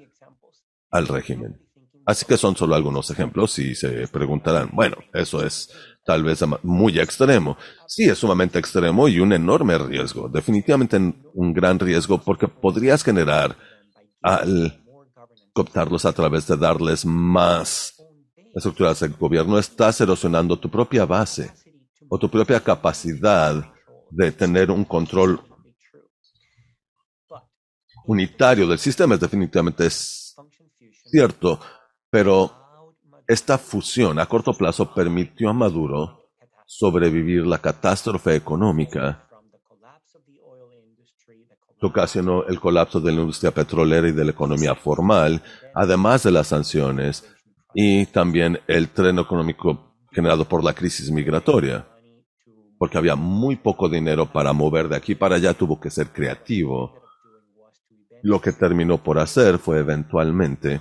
[0.90, 1.60] al régimen.
[2.04, 5.70] Así que son solo algunos ejemplos y se preguntarán, bueno, eso es
[6.04, 7.56] tal vez muy extremo.
[7.88, 13.56] Sí, es sumamente extremo y un enorme riesgo, definitivamente un gran riesgo porque podrías generar
[14.22, 14.85] al
[15.56, 17.94] cooptarlos a través de darles más
[18.54, 21.50] estructuras del gobierno, estás erosionando tu propia base
[22.10, 23.64] o tu propia capacidad
[24.10, 25.40] de tener un control
[28.04, 29.14] unitario del sistema.
[29.14, 31.58] Es definitivamente cierto,
[32.10, 32.92] pero
[33.26, 36.28] esta fusión a corto plazo permitió a Maduro
[36.66, 39.25] sobrevivir la catástrofe económica
[41.80, 45.42] ocasionó el colapso de la industria petrolera y de la economía formal,
[45.74, 47.24] además de las sanciones
[47.74, 51.86] y también el tren económico generado por la crisis migratoria,
[52.78, 57.02] porque había muy poco dinero para mover de aquí para allá, tuvo que ser creativo.
[58.22, 60.80] Lo que terminó por hacer fue eventualmente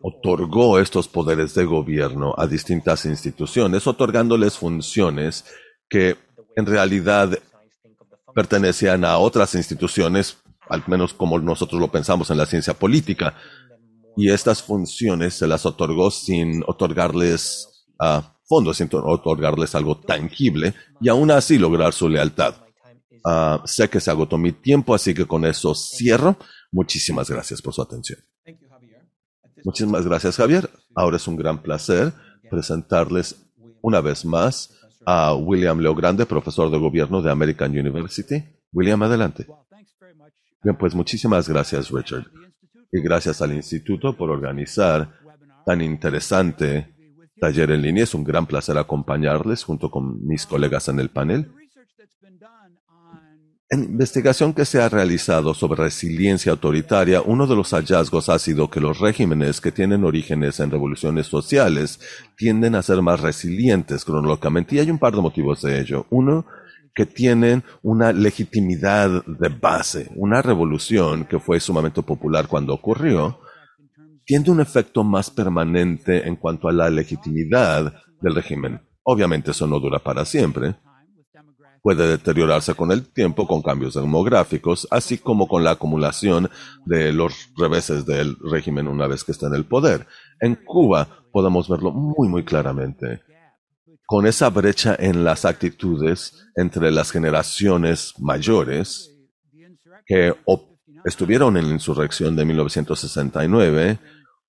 [0.00, 5.44] otorgó estos poderes de gobierno a distintas instituciones, otorgándoles funciones
[5.88, 6.16] que
[6.54, 7.38] en realidad
[8.36, 10.36] pertenecían a otras instituciones,
[10.68, 13.34] al menos como nosotros lo pensamos en la ciencia política,
[14.14, 21.08] y estas funciones se las otorgó sin otorgarles a fondos, sin otorgarles algo tangible, y
[21.08, 22.56] aún así lograr su lealtad.
[23.24, 26.36] Ah, sé que se agotó mi tiempo, así que con eso cierro.
[26.70, 28.18] Muchísimas gracias por su atención.
[29.64, 30.68] Muchísimas gracias, Javier.
[30.94, 32.12] Ahora es un gran placer
[32.50, 33.36] presentarles
[33.80, 34.75] una vez más
[35.06, 38.42] a William Leo Grande, profesor de gobierno de American University.
[38.72, 39.46] William, adelante.
[40.62, 42.26] Bien, pues muchísimas gracias, Richard.
[42.90, 45.12] Y gracias al instituto por organizar
[45.64, 46.92] tan interesante
[47.40, 48.02] taller en línea.
[48.02, 51.52] Es un gran placer acompañarles junto con mis colegas en el panel.
[53.68, 58.70] En investigación que se ha realizado sobre resiliencia autoritaria, uno de los hallazgos ha sido
[58.70, 61.98] que los regímenes que tienen orígenes en revoluciones sociales
[62.36, 66.06] tienden a ser más resilientes cronológicamente y hay un par de motivos de ello.
[66.10, 66.46] Uno,
[66.94, 70.10] que tienen una legitimidad de base.
[70.14, 73.40] Una revolución que fue sumamente popular cuando ocurrió,
[74.24, 78.80] tiene un efecto más permanente en cuanto a la legitimidad del régimen.
[79.02, 80.76] Obviamente eso no dura para siempre,
[81.86, 86.50] puede deteriorarse con el tiempo con cambios demográficos, así como con la acumulación
[86.84, 90.04] de los reveses del régimen una vez que está en el poder.
[90.40, 93.22] En Cuba podemos verlo muy, muy claramente.
[94.04, 99.16] Con esa brecha en las actitudes entre las generaciones mayores
[100.06, 100.34] que
[101.04, 104.00] estuvieron en la insurrección de 1969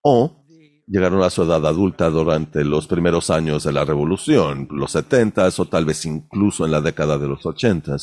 [0.02, 0.44] o
[0.88, 5.66] llegaron a su edad adulta durante los primeros años de la revolución, los 70 o
[5.66, 7.98] tal vez incluso en la década de los 80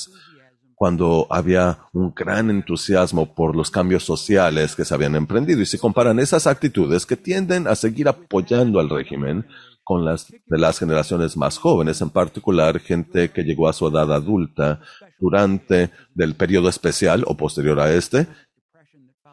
[0.74, 5.62] cuando había un gran entusiasmo por los cambios sociales que se habían emprendido.
[5.62, 9.46] Y se comparan esas actitudes que tienden a seguir apoyando al régimen
[9.84, 14.12] con las de las generaciones más jóvenes, en particular gente que llegó a su edad
[14.12, 14.80] adulta
[15.20, 18.26] durante el periodo especial o posterior a este,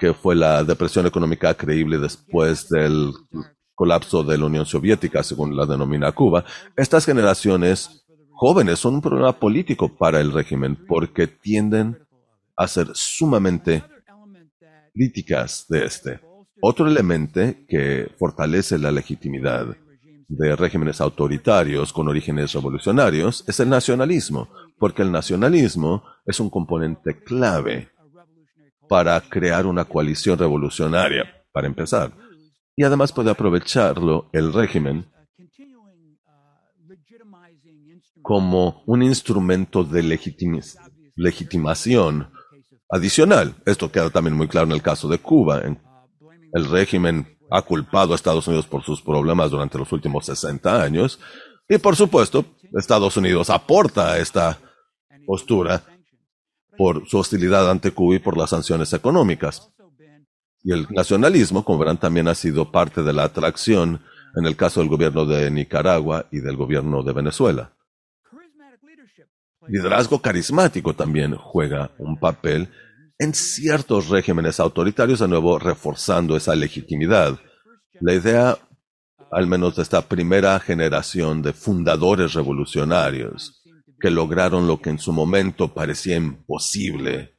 [0.01, 3.13] que fue la depresión económica creíble después del
[3.75, 6.43] colapso de la Unión Soviética, según la denomina Cuba.
[6.75, 11.99] Estas generaciones jóvenes son un problema político para el régimen porque tienden
[12.55, 13.83] a ser sumamente
[14.91, 16.19] críticas de este.
[16.59, 19.67] Otro elemento que fortalece la legitimidad
[20.27, 24.49] de regímenes autoritarios con orígenes revolucionarios es el nacionalismo,
[24.79, 27.90] porque el nacionalismo es un componente clave
[28.91, 31.23] para crear una coalición revolucionaria,
[31.53, 32.11] para empezar.
[32.75, 35.09] Y además puede aprovecharlo el régimen
[38.21, 40.03] como un instrumento de
[41.15, 42.33] legitimación
[42.89, 43.55] adicional.
[43.65, 45.61] Esto queda también muy claro en el caso de Cuba.
[46.51, 51.17] El régimen ha culpado a Estados Unidos por sus problemas durante los últimos 60 años.
[51.69, 52.43] Y por supuesto,
[52.77, 54.59] Estados Unidos aporta esta
[55.25, 55.81] postura
[56.77, 59.71] por su hostilidad ante Cuba y por las sanciones económicas.
[60.63, 64.01] Y el nacionalismo, como verán, también ha sido parte de la atracción
[64.35, 67.73] en el caso del gobierno de Nicaragua y del gobierno de Venezuela.
[69.67, 72.69] Liderazgo carismático también juega un papel
[73.19, 77.39] en ciertos regímenes autoritarios, de nuevo reforzando esa legitimidad.
[77.99, 78.57] La idea,
[79.31, 83.60] al menos de esta primera generación de fundadores revolucionarios,
[84.01, 87.35] que lograron lo que en su momento parecía imposible,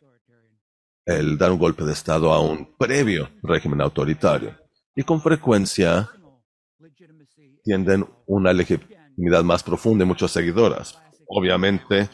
[1.04, 4.56] el dar un golpe de Estado a un previo régimen autoritario.
[4.94, 6.08] Y con frecuencia
[7.64, 10.98] tienden una legitimidad más profunda y muchos seguidoras.
[11.26, 12.08] Obviamente,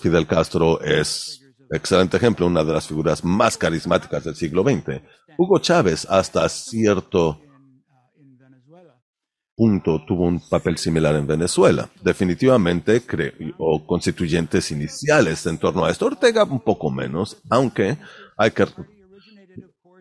[0.00, 5.02] Fidel Castro es excelente ejemplo, una de las figuras más carismáticas del siglo XX.
[5.36, 7.40] Hugo Chávez, hasta cierto
[9.58, 11.90] punto, tuvo un papel similar en Venezuela.
[12.00, 16.06] Definitivamente creó constituyentes iniciales en torno a esto.
[16.06, 17.98] Ortega un poco menos, aunque
[18.36, 18.66] hay que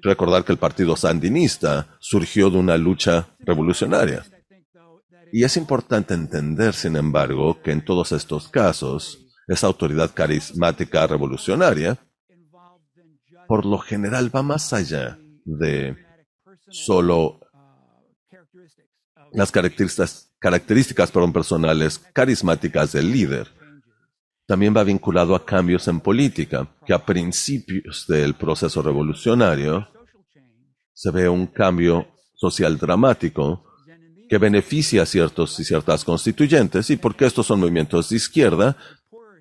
[0.04, 4.24] recordar que el partido sandinista surgió de una lucha revolucionaria.
[5.34, 11.98] Y es importante entender, sin embargo, que en todos estos casos, esa autoridad carismática revolucionaria,
[13.48, 15.98] por lo general va más allá de
[16.70, 17.40] solo
[19.34, 23.48] las características, personales carismáticas del líder.
[24.46, 29.88] También va vinculado a cambios en política, que a principios del proceso revolucionario
[30.94, 33.64] se ve un cambio social dramático
[34.30, 38.78] que beneficia a ciertos y ciertas constituyentes, y porque estos son movimientos de izquierda,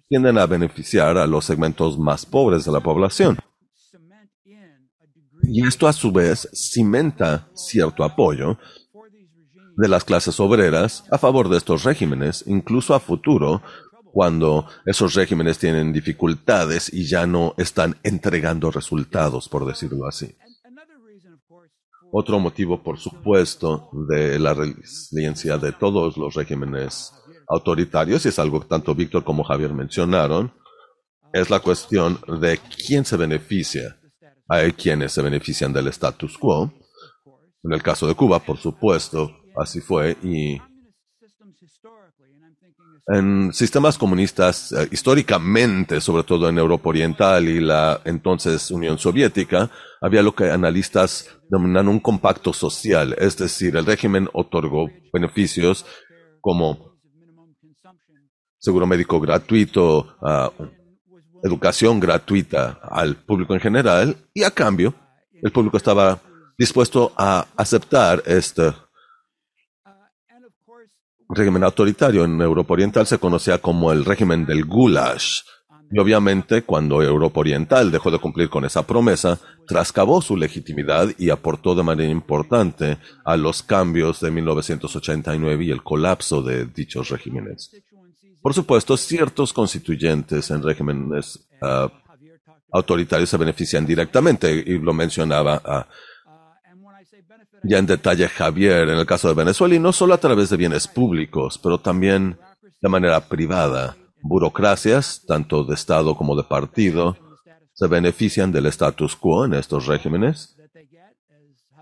[0.09, 3.39] tienden a beneficiar a los segmentos más pobres de la población.
[5.43, 8.59] Y esto a su vez cimenta cierto apoyo
[9.76, 13.62] de las clases obreras a favor de estos regímenes, incluso a futuro,
[14.12, 20.34] cuando esos regímenes tienen dificultades y ya no están entregando resultados, por decirlo así.
[22.10, 27.12] Otro motivo, por supuesto, de la resiliencia de todos los regímenes
[27.46, 30.54] autoritarios, y es algo que tanto Víctor como Javier mencionaron,
[31.34, 34.00] es la cuestión de quién se beneficia.
[34.48, 36.72] Hay quienes se benefician del status quo.
[37.62, 40.16] En el caso de Cuba, por supuesto, así fue.
[40.22, 40.61] Y
[43.09, 49.70] en sistemas comunistas, eh, históricamente, sobre todo en Europa Oriental y la entonces Unión Soviética,
[50.00, 55.86] había lo que analistas denominan un compacto social, es decir, el régimen otorgó beneficios
[56.40, 56.96] como
[58.59, 60.16] seguro médico gratuito,
[61.44, 64.94] educación gratuita al público en general y a cambio
[65.42, 66.20] el público estaba
[66.59, 68.72] dispuesto a aceptar este
[71.28, 75.40] régimen autoritario en Europa Oriental se conocía como el régimen del Gulash.
[75.90, 81.30] Y obviamente cuando Europa Oriental dejó de cumplir con esa promesa, trascabó su legitimidad y
[81.30, 87.70] aportó de manera importante a los cambios de 1989 y el colapso de dichos regímenes.
[88.42, 91.88] Por supuesto, ciertos constituyentes en regímenes ah,
[92.72, 95.86] autoritarios se benefician directamente, y lo mencionaba
[97.68, 100.56] ya en detalle Javier en el caso de Venezuela, y no solo a través de
[100.56, 102.38] bienes públicos, pero también
[102.80, 103.96] de manera privada.
[104.22, 107.16] Burocracias, tanto de Estado como de partido,
[107.72, 110.56] se benefician del status quo en estos regímenes.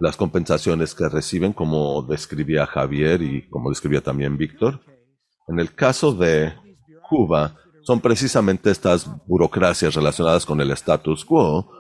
[0.01, 4.81] Las compensaciones que reciben, como describía Javier y como describía también Víctor,
[5.47, 6.53] en el caso de
[7.09, 11.71] Cuba, son precisamente estas burocracias relacionadas con el status quo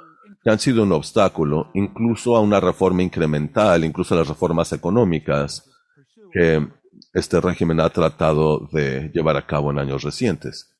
[0.44, 5.70] que han sido un obstáculo incluso a una reforma incremental, incluso a las reformas económicas
[6.30, 6.68] que
[7.14, 10.70] este régimen ha tratado de llevar a cabo en años recientes.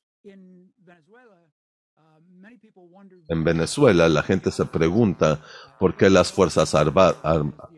[3.27, 5.41] En Venezuela la gente se pregunta
[5.79, 6.75] por qué las Fuerzas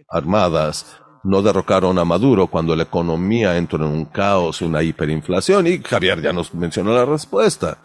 [0.09, 5.79] Armadas no derrocaron a Maduro cuando la economía entró en un caos, una hiperinflación, y
[5.79, 7.77] Javier ya nos mencionó la respuesta.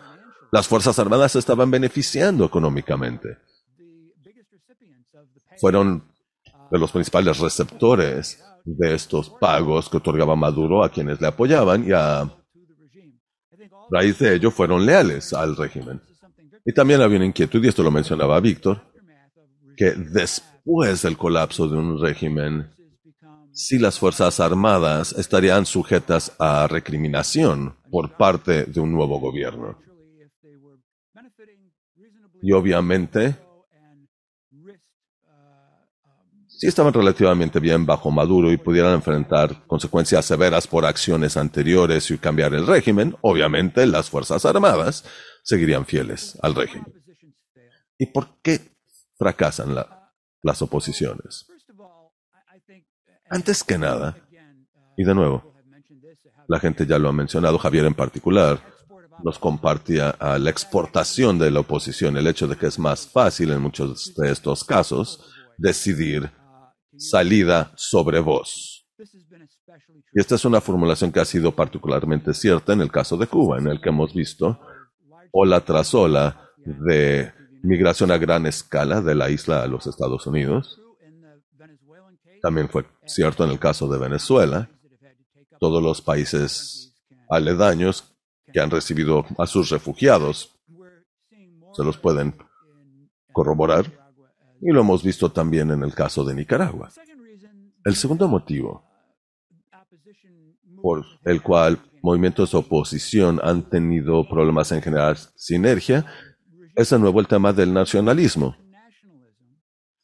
[0.50, 3.38] Las Fuerzas Armadas estaban beneficiando económicamente.
[5.62, 6.02] Fueron
[6.72, 11.92] de los principales receptores de estos pagos que otorgaba Maduro a quienes le apoyaban y
[11.92, 12.28] a
[13.88, 16.02] raíz de ello fueron leales al régimen.
[16.64, 18.80] Y también había una inquietud, y esto lo mencionaba Víctor,
[19.76, 22.68] que después del colapso de un régimen,
[23.52, 29.78] si las Fuerzas Armadas estarían sujetas a recriminación por parte de un nuevo gobierno.
[32.42, 33.36] Y obviamente,
[36.62, 42.18] si estaban relativamente bien bajo Maduro y pudieran enfrentar consecuencias severas por acciones anteriores y
[42.18, 45.04] cambiar el régimen, obviamente las Fuerzas Armadas
[45.42, 46.86] seguirían fieles al régimen.
[47.98, 48.76] ¿Y por qué
[49.18, 49.74] fracasan
[50.40, 51.48] las oposiciones?
[53.28, 54.16] Antes que nada,
[54.96, 55.56] y de nuevo,
[56.46, 58.62] la gente ya lo ha mencionado, Javier en particular,
[59.24, 63.60] nos compartía la exportación de la oposición, el hecho de que es más fácil en
[63.60, 66.30] muchos de estos casos decidir
[67.10, 68.86] salida sobre voz.
[70.14, 73.58] Y esta es una formulación que ha sido particularmente cierta en el caso de Cuba,
[73.58, 74.60] en el que hemos visto
[75.32, 77.32] ola tras ola de
[77.62, 80.80] migración a gran escala de la isla a los Estados Unidos.
[82.42, 84.68] También fue cierto en el caso de Venezuela.
[85.58, 86.94] Todos los países
[87.28, 88.14] aledaños
[88.52, 90.50] que han recibido a sus refugiados
[91.72, 92.36] se los pueden
[93.32, 94.01] corroborar.
[94.62, 96.88] Y lo hemos visto también en el caso de Nicaragua.
[97.84, 98.84] El segundo motivo
[100.80, 106.06] por el cual movimientos de oposición han tenido problemas en generar sinergia
[106.74, 108.56] es de nuevo el tema del nacionalismo.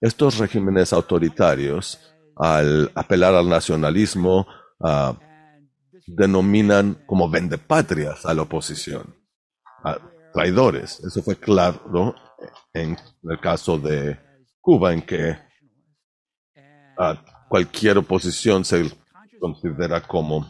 [0.00, 1.98] Estos regímenes autoritarios
[2.38, 4.46] al apelar al nacionalismo,
[4.78, 5.12] uh,
[6.06, 9.14] denominan como vendepatrias a la oposición,
[9.84, 9.98] a
[10.32, 11.00] traidores.
[11.00, 12.14] Eso fue claro
[12.72, 14.18] en el caso de
[14.68, 15.34] Cuba, en que
[17.48, 18.84] cualquier oposición se
[19.40, 20.46] considera como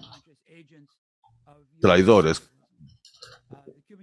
[1.80, 2.42] traidores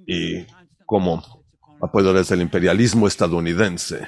[0.08, 0.48] y
[0.86, 1.22] como
[1.82, 4.08] apoyadores del imperialismo estadounidense.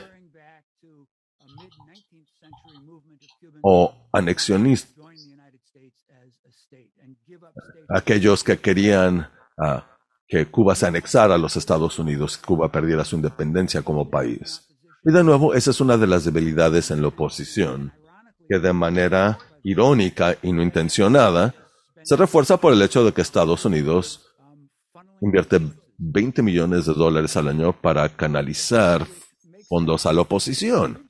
[3.62, 4.96] o anexionistas,
[7.90, 9.86] aquellos que querían ah,
[10.26, 14.67] que Cuba se anexara a los Estados Unidos, Cuba perdiera su independencia como país.
[15.08, 17.94] Y de nuevo, esa es una de las debilidades en la oposición,
[18.50, 21.56] que de manera irónica y no intencionada
[22.04, 24.36] se refuerza por el hecho de que Estados Unidos
[25.22, 25.62] invierte
[25.98, 29.08] 20 millones de dólares al año para canalizar
[29.70, 31.10] fondos a la oposición.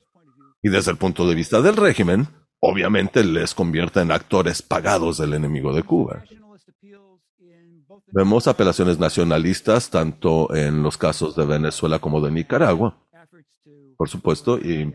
[0.62, 2.28] Y desde el punto de vista del régimen,
[2.60, 6.22] obviamente les convierte en actores pagados del enemigo de Cuba.
[8.12, 12.96] Vemos apelaciones nacionalistas tanto en los casos de Venezuela como de Nicaragua,
[13.98, 14.94] por supuesto, y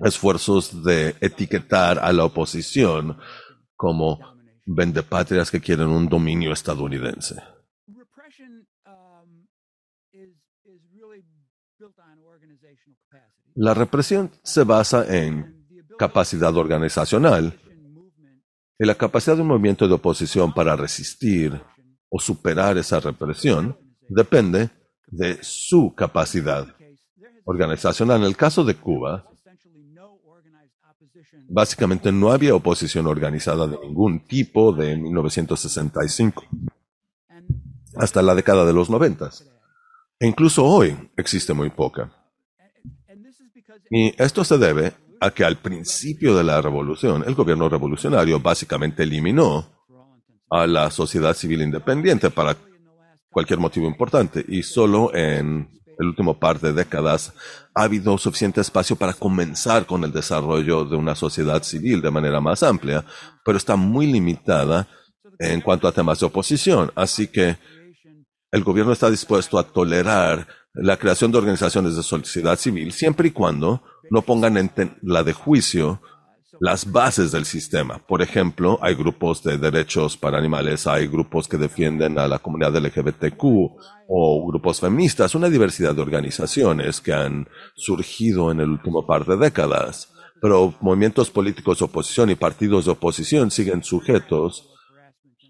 [0.00, 3.16] esfuerzos de etiquetar a la oposición
[3.76, 4.18] como
[4.66, 7.36] vendepatrias que quieren un dominio estadounidense.
[13.54, 15.64] La represión se basa en
[15.96, 17.60] capacidad organizacional
[18.76, 21.62] y la capacidad de un movimiento de oposición para resistir
[22.08, 23.78] o superar esa represión
[24.08, 24.70] depende
[25.06, 26.74] de su capacidad
[27.44, 28.20] organizacional.
[28.20, 29.28] En el caso de Cuba,
[31.48, 36.44] básicamente no había oposición organizada de ningún tipo de 1965
[37.96, 39.30] hasta la década de los 90.
[40.18, 42.10] E incluso hoy existe muy poca.
[43.90, 49.02] Y esto se debe a que al principio de la revolución, el gobierno revolucionario básicamente
[49.02, 49.66] eliminó
[50.50, 52.56] a la sociedad civil independiente para
[53.30, 57.32] cualquier motivo importante y solo en el último par de décadas
[57.74, 62.40] ha habido suficiente espacio para comenzar con el desarrollo de una sociedad civil de manera
[62.40, 63.04] más amplia,
[63.44, 64.88] pero está muy limitada
[65.38, 66.92] en cuanto a temas de oposición.
[66.94, 67.56] Así que
[68.50, 73.30] el gobierno está dispuesto a tolerar la creación de organizaciones de sociedad civil siempre y
[73.30, 74.70] cuando no pongan en
[75.02, 76.02] la de juicio
[76.62, 77.98] las bases del sistema.
[77.98, 82.76] Por ejemplo, hay grupos de derechos para animales, hay grupos que defienden a la comunidad
[82.76, 83.42] LGBTQ
[84.06, 89.38] o grupos feministas, una diversidad de organizaciones que han surgido en el último par de
[89.38, 90.12] décadas.
[90.40, 94.70] Pero movimientos políticos de oposición y partidos de oposición siguen sujetos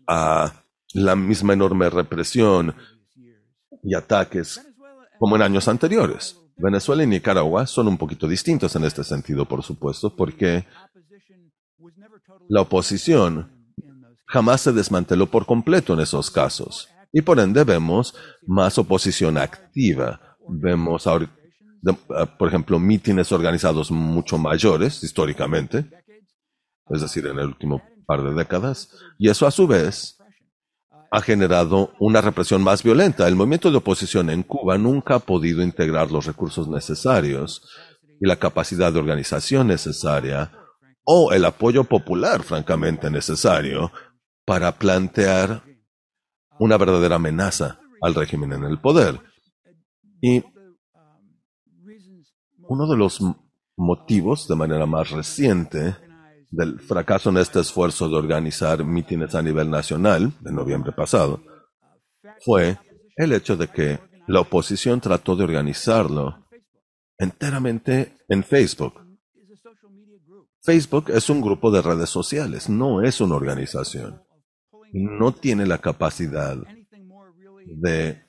[0.08, 2.74] a la misma enorme represión
[3.82, 4.66] y ataques
[5.18, 6.38] como en años anteriores.
[6.56, 10.64] Venezuela y Nicaragua son un poquito distintos en este sentido, por supuesto, porque
[12.48, 13.50] la oposición
[14.26, 16.88] jamás se desmanteló por completo en esos casos.
[17.12, 18.14] Y por ende vemos
[18.46, 20.36] más oposición activa.
[20.48, 21.18] Vemos, ah,
[22.38, 25.86] por ejemplo, mítines organizados mucho mayores históricamente,
[26.88, 28.90] es decir, en el último par de décadas.
[29.18, 30.18] Y eso a su vez
[31.10, 33.28] ha generado una represión más violenta.
[33.28, 37.68] El movimiento de oposición en Cuba nunca ha podido integrar los recursos necesarios
[38.18, 40.50] y la capacidad de organización necesaria
[41.04, 43.90] o el apoyo popular francamente necesario
[44.44, 45.62] para plantear
[46.58, 49.20] una verdadera amenaza al régimen en el poder.
[50.20, 50.44] Y
[52.68, 53.20] uno de los
[53.76, 55.96] motivos, de manera más reciente,
[56.50, 61.42] del fracaso en este esfuerzo de organizar mítines a nivel nacional, de noviembre pasado,
[62.44, 62.78] fue
[63.16, 66.46] el hecho de que la oposición trató de organizarlo
[67.18, 69.01] enteramente en Facebook.
[70.62, 74.22] Facebook es un grupo de redes sociales, no es una organización.
[74.92, 76.56] No tiene la capacidad
[77.66, 78.22] de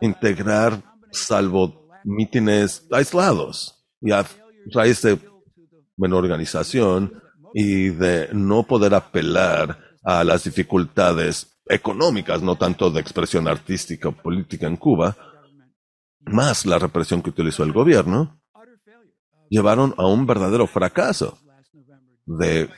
[0.00, 4.26] integrar salvo mítines aislados y a
[4.72, 5.18] raíz de
[5.96, 7.22] buena organización
[7.54, 14.12] y de no poder apelar a las dificultades económicas, no tanto de expresión artística o
[14.12, 15.16] política en Cuba,
[16.32, 18.40] más la represión que utilizó el gobierno,
[19.48, 21.38] llevaron a un verdadero fracaso
[22.26, 22.68] de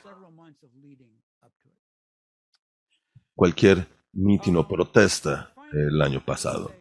[3.35, 6.73] cualquier mitin o protesta el año pasado.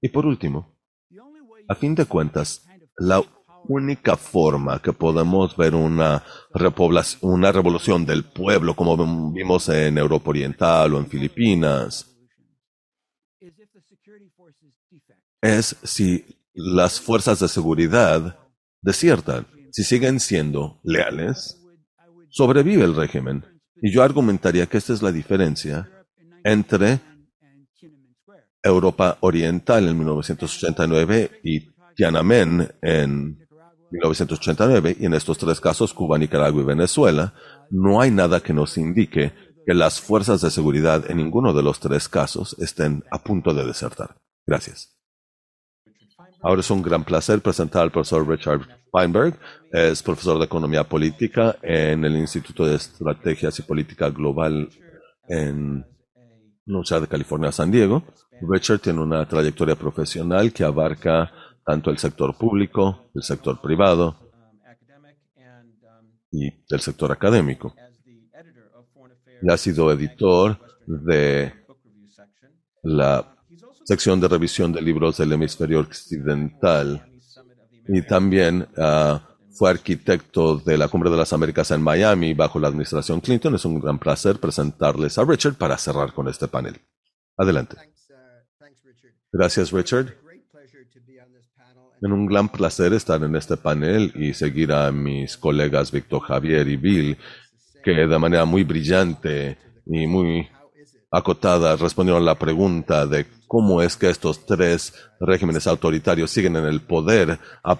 [0.00, 0.76] Y por último,
[1.68, 2.66] a fin de cuentas,
[2.96, 3.22] la
[3.68, 6.22] única forma que podemos ver una,
[7.20, 12.15] una revolución del pueblo, como vimos en Europa Oriental o en Filipinas,
[15.40, 16.24] es si
[16.54, 18.38] las fuerzas de seguridad
[18.82, 21.60] desiertan, si siguen siendo leales,
[22.30, 23.44] sobrevive el régimen.
[23.82, 25.90] Y yo argumentaría que esta es la diferencia
[26.44, 27.00] entre
[28.62, 31.60] Europa Oriental en 1989 y
[31.94, 33.46] Tiananmen en
[33.90, 37.34] 1989, y en estos tres casos, Cuba, Nicaragua y Venezuela,
[37.70, 39.32] no hay nada que nos indique
[39.64, 43.64] que las fuerzas de seguridad en ninguno de los tres casos estén a punto de
[43.64, 44.16] desertar.
[44.46, 44.95] Gracias.
[46.42, 48.60] Ahora es un gran placer presentar al profesor Richard
[48.92, 49.38] Feinberg.
[49.72, 54.68] Es profesor de Economía Política en el Instituto de Estrategias y Política Global
[55.28, 58.04] en la Universidad de California, San Diego.
[58.42, 61.32] Richard tiene una trayectoria profesional que abarca
[61.64, 64.16] tanto el sector público, el sector privado
[66.30, 67.74] y el sector académico.
[69.42, 71.52] Y ha sido editor de
[72.82, 73.35] la
[73.86, 77.06] sección de revisión de libros del hemisferio occidental
[77.86, 79.22] y también ah,
[79.52, 83.54] fue arquitecto de la Cumbre de las Américas en Miami bajo la administración Clinton.
[83.54, 86.80] Es un gran placer presentarles a Richard para cerrar con este panel.
[87.36, 87.76] Adelante.
[89.32, 90.14] Gracias, Richard.
[92.02, 96.66] Es un gran placer estar en este panel y seguir a mis colegas Víctor Javier
[96.66, 97.16] y Bill,
[97.84, 99.56] que de manera muy brillante
[99.86, 100.48] y muy
[101.10, 106.64] acotada respondieron a la pregunta de cómo es que estos tres regímenes autoritarios siguen en
[106.64, 107.78] el poder a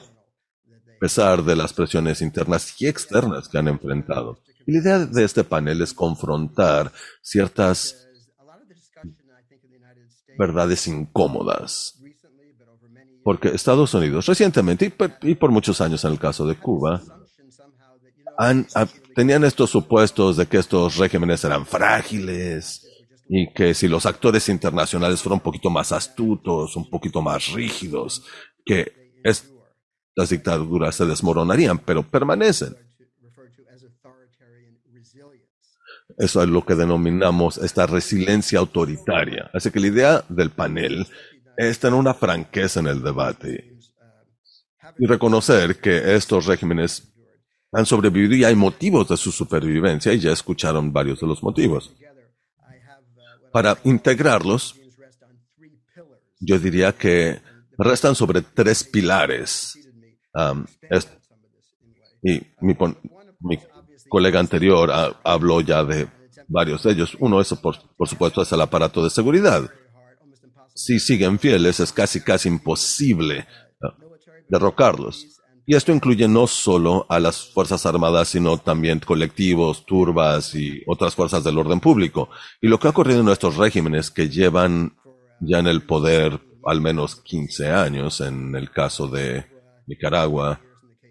[1.01, 4.39] pesar de las presiones internas y externas que han enfrentado.
[4.67, 6.91] Y la idea de este panel es confrontar
[7.23, 8.09] ciertas
[10.39, 11.95] verdades incómodas.
[13.23, 14.93] Porque Estados Unidos recientemente,
[15.23, 17.03] y por muchos años en el caso de Cuba,
[19.15, 22.87] tenían estos supuestos de que estos regímenes eran frágiles
[23.29, 28.25] y que si los actores internacionales fueran un poquito más astutos, un poquito más rígidos,
[28.65, 32.77] que estas dictaduras se desmoronarían, pero permanecen.
[36.19, 39.51] Eso es lo que denominamos esta resiliencia autoritaria.
[39.53, 41.07] Así que la idea del panel
[41.57, 43.77] es tener una franqueza en el debate
[44.99, 47.13] y reconocer que estos regímenes
[47.73, 51.95] han sobrevivido y hay motivos de su supervivencia y ya escucharon varios de los motivos.
[53.57, 54.75] Para integrarlos,
[56.41, 57.41] yo diría que
[57.79, 59.79] restan sobre tres pilares.
[62.23, 62.77] y mi,
[64.11, 64.93] colega anterior
[65.25, 66.07] habló ya de
[66.49, 67.17] varios de ellos.
[67.19, 69.71] Uno, es, por, por supuesto, es el aparato de seguridad.
[70.75, 73.49] Si siguen fieles, es casi, casi imposible
[74.51, 75.36] derrocarlos.
[75.69, 81.17] Y esto incluye no solo a las Fuerzas Armadas, sino también colectivos, turbas y otras
[81.17, 82.31] fuerzas del orden público.
[82.61, 84.97] Y lo que ha ocurrido en nuestros regímenes que llevan
[85.41, 89.45] ya en el poder al menos 15 años, en el caso de
[89.87, 90.61] Nicaragua,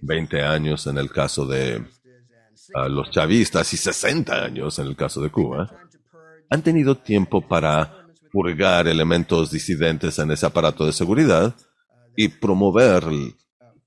[0.02, 1.84] 20 años en el caso de
[2.90, 5.70] los chavistas y 60 años en el caso de Cuba,
[6.50, 11.56] han tenido tiempo para purgar elementos disidentes en ese aparato de seguridad
[12.16, 13.04] y promover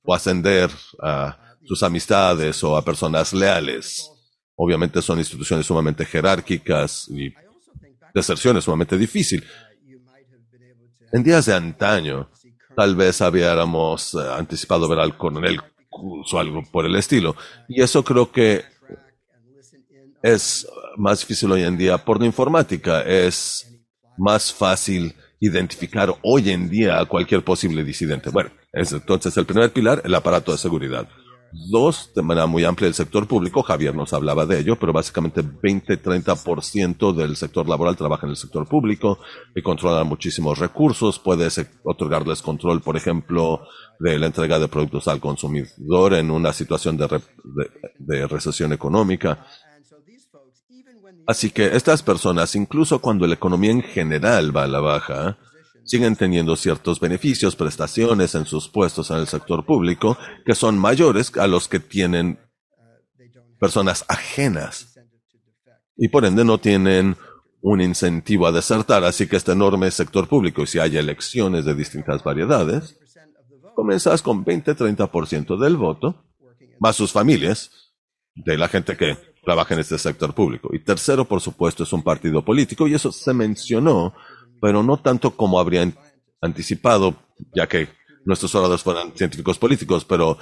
[0.09, 0.71] o ascender
[1.03, 1.37] a
[1.67, 4.11] sus amistades o a personas leales.
[4.57, 7.31] Obviamente son instituciones sumamente jerárquicas y
[8.15, 9.45] deserción es sumamente difícil.
[11.13, 12.31] En días de antaño,
[12.75, 17.37] tal vez habíamos eh, anticipado ver al coronel o algo por el estilo.
[17.69, 18.65] Y eso creo que
[20.23, 23.03] es más difícil hoy en día por la informática.
[23.03, 23.79] Es
[24.17, 28.31] más fácil identificar hoy en día a cualquier posible disidente.
[28.31, 31.09] Bueno, entonces el primer pilar, el aparato de seguridad.
[31.51, 33.63] Dos, de manera muy amplia, el sector público.
[33.63, 38.69] Javier nos hablaba de ello, pero básicamente 20-30% del sector laboral trabaja en el sector
[38.69, 39.19] público
[39.55, 41.19] y controla muchísimos recursos.
[41.19, 43.63] Puedes otorgarles control, por ejemplo,
[43.99, 47.23] de la entrega de productos al consumidor en una situación de,
[47.99, 49.47] de recesión económica.
[51.27, 55.39] Así que estas personas, incluso cuando la economía en general va a la baja,
[55.89, 61.35] siguen teniendo ciertos beneficios, prestaciones en sus puestos en el sector público que son mayores
[61.39, 62.39] a los que tienen
[63.59, 64.99] personas ajenas.
[65.97, 67.17] Y por ende no tienen
[67.63, 71.75] un incentivo a desertar, así que este enorme sector público, y si hay elecciones de
[71.75, 72.99] distintas variedades,
[73.75, 76.23] comenzas con 20-30% del voto,
[76.79, 77.95] más sus familias,
[78.35, 80.69] de la gente que trabaja en este sector público.
[80.73, 84.15] Y tercero, por supuesto, es un partido político, y eso se mencionó
[84.61, 85.95] pero no tanto como habrían
[86.41, 87.17] anticipado,
[87.55, 87.89] ya que
[88.25, 90.39] nuestros oradores fueran científicos políticos, pero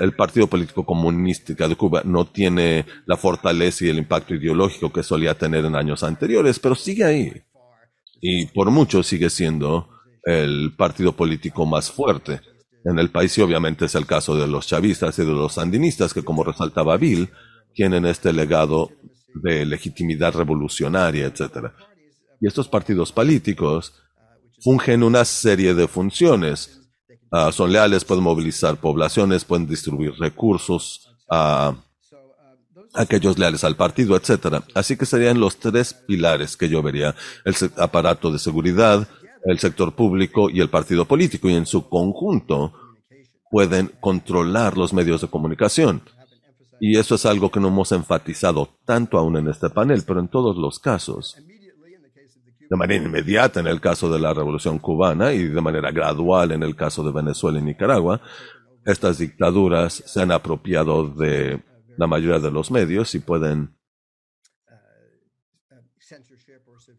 [0.00, 5.02] el Partido Político Comunista de Cuba no tiene la fortaleza y el impacto ideológico que
[5.02, 7.32] solía tener en años anteriores, pero sigue ahí.
[8.20, 9.88] Y por mucho sigue siendo
[10.24, 12.40] el partido político más fuerte
[12.84, 16.14] en el país y obviamente es el caso de los chavistas y de los sandinistas
[16.14, 17.28] que como resaltaba Bill,
[17.74, 18.90] tienen este legado
[19.34, 21.74] de legitimidad revolucionaria, etcétera.
[22.40, 23.94] Y estos partidos políticos
[24.60, 26.80] fungen una serie de funciones.
[27.30, 31.74] Ah, son leales, pueden movilizar poblaciones, pueden distribuir recursos a
[32.94, 34.62] aquellos leales al partido, etcétera.
[34.74, 37.14] Así que serían los tres pilares que yo vería:
[37.44, 39.08] el aparato de seguridad,
[39.44, 41.48] el sector público y el partido político.
[41.48, 42.72] Y en su conjunto
[43.50, 46.02] pueden controlar los medios de comunicación.
[46.80, 50.28] Y eso es algo que no hemos enfatizado tanto aún en este panel, pero en
[50.28, 51.36] todos los casos
[52.68, 56.62] de manera inmediata en el caso de la Revolución cubana y de manera gradual en
[56.62, 58.20] el caso de Venezuela y Nicaragua,
[58.84, 61.62] estas dictaduras se han apropiado de
[61.96, 63.76] la mayoría de los medios y pueden,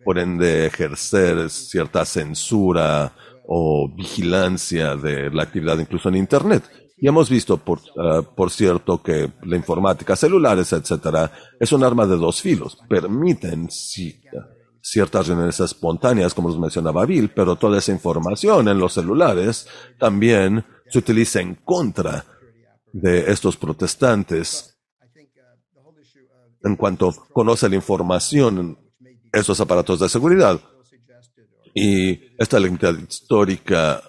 [0.04, 3.14] por ende, ejercer cierta censura
[3.48, 6.64] o vigilancia de la actividad incluso en Internet.
[6.98, 12.08] Y hemos visto, por, ah, por cierto, que la informática, celulares, etcétera, es un arma
[12.08, 12.78] de dos filos.
[12.90, 14.20] Permiten, sí,
[14.90, 19.68] ciertas reuniones espontáneas, como los mencionaba Bill, pero toda esa información en los celulares
[20.00, 22.24] también se utiliza en contra
[22.94, 24.78] de estos protestantes.
[26.64, 28.78] En cuanto conoce la información
[29.32, 30.60] esos aparatos de seguridad.
[31.74, 34.02] Y esta limitad histórica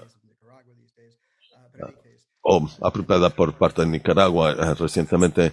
[2.41, 5.53] o apropiada por parte de Nicaragua eh, recientemente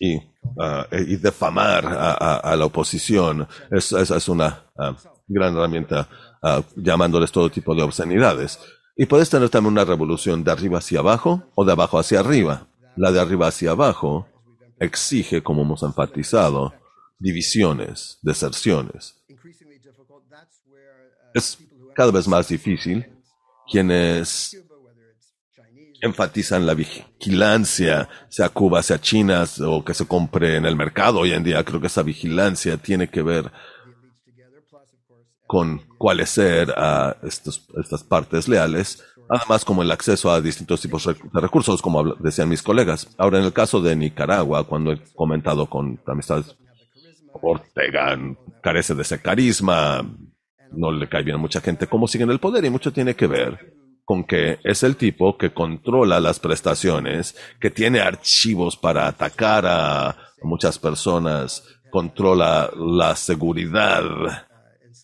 [0.00, 3.46] y Ah, y defamar a, la oposición.
[3.70, 4.94] Es, es, una ah,
[5.26, 6.08] gran herramienta
[6.42, 8.58] ah, llamándoles todo tipo de obscenidades.
[8.96, 12.66] Y puedes tener también una revolución de arriba hacia abajo o de abajo hacia arriba.
[12.96, 14.26] La de arriba hacia abajo
[14.78, 16.74] exige, como hemos enfatizado,
[17.18, 19.16] divisiones, deserciones.
[21.32, 21.58] Es
[21.94, 23.06] cada vez más difícil
[23.70, 24.56] quienes
[26.00, 31.32] enfatizan la vigilancia, sea Cuba, sea China, o que se compre en el mercado hoy
[31.32, 31.64] en día.
[31.64, 33.50] Creo que esa vigilancia tiene que ver
[35.46, 41.04] con cuáles ser a estos, estas partes leales, además como el acceso a distintos tipos
[41.04, 43.08] de recursos, como decían mis colegas.
[43.18, 46.56] Ahora, en el caso de Nicaragua, cuando he comentado con amistades,
[47.32, 48.18] Ortega
[48.62, 50.04] carece de ese carisma,
[50.72, 53.26] no le cae bien a mucha gente cómo siguen el poder y mucho tiene que
[53.26, 53.79] ver
[54.10, 60.16] con que es el tipo que controla las prestaciones, que tiene archivos para atacar a
[60.42, 64.02] muchas personas, controla la seguridad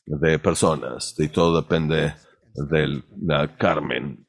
[0.07, 2.14] de personas y todo depende
[2.52, 4.26] de la Carmen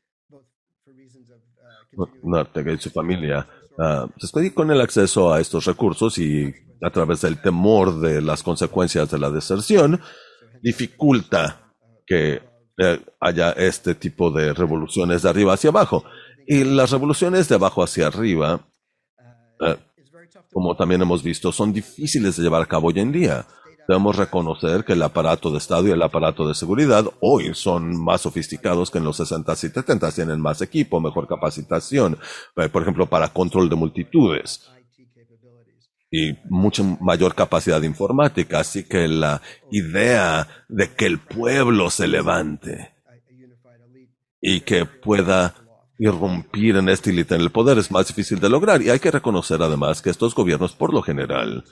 [1.91, 3.47] y su familia.
[3.79, 6.53] Uh, con el acceso a estos recursos y
[6.83, 9.99] a través del temor de las consecuencias de la deserción,
[10.61, 11.73] dificulta
[12.05, 12.46] que
[13.19, 16.03] haya este tipo de revoluciones de arriba hacia abajo.
[16.45, 18.61] Y las revoluciones de abajo hacia arriba,
[19.61, 19.77] eh,
[20.53, 23.45] como también hemos visto, son difíciles de llevar a cabo hoy en día.
[23.87, 28.21] Debemos reconocer que el aparato de Estado y el aparato de seguridad hoy son más
[28.21, 32.17] sofisticados que en los 60 y 70, tienen más equipo, mejor capacitación,
[32.57, 34.69] eh, por ejemplo, para control de multitudes
[36.11, 38.59] y mucha mayor capacidad informática.
[38.59, 39.41] Así que la
[39.71, 42.95] idea de que el pueblo se levante
[44.41, 45.55] y que pueda
[45.99, 48.81] irrumpir en este élite en el poder es más difícil de lograr.
[48.81, 51.65] Y hay que reconocer además que estos gobiernos, por lo general,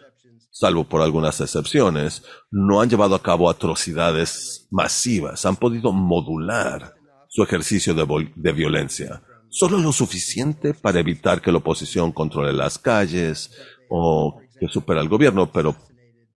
[0.51, 6.95] salvo por algunas excepciones, no han llevado a cabo atrocidades masivas, han podido modular
[7.27, 9.21] su ejercicio de, de, violencia.
[9.49, 13.51] Solo lo suficiente para evitar que la oposición controle las calles
[13.89, 15.75] o que supera al gobierno, pero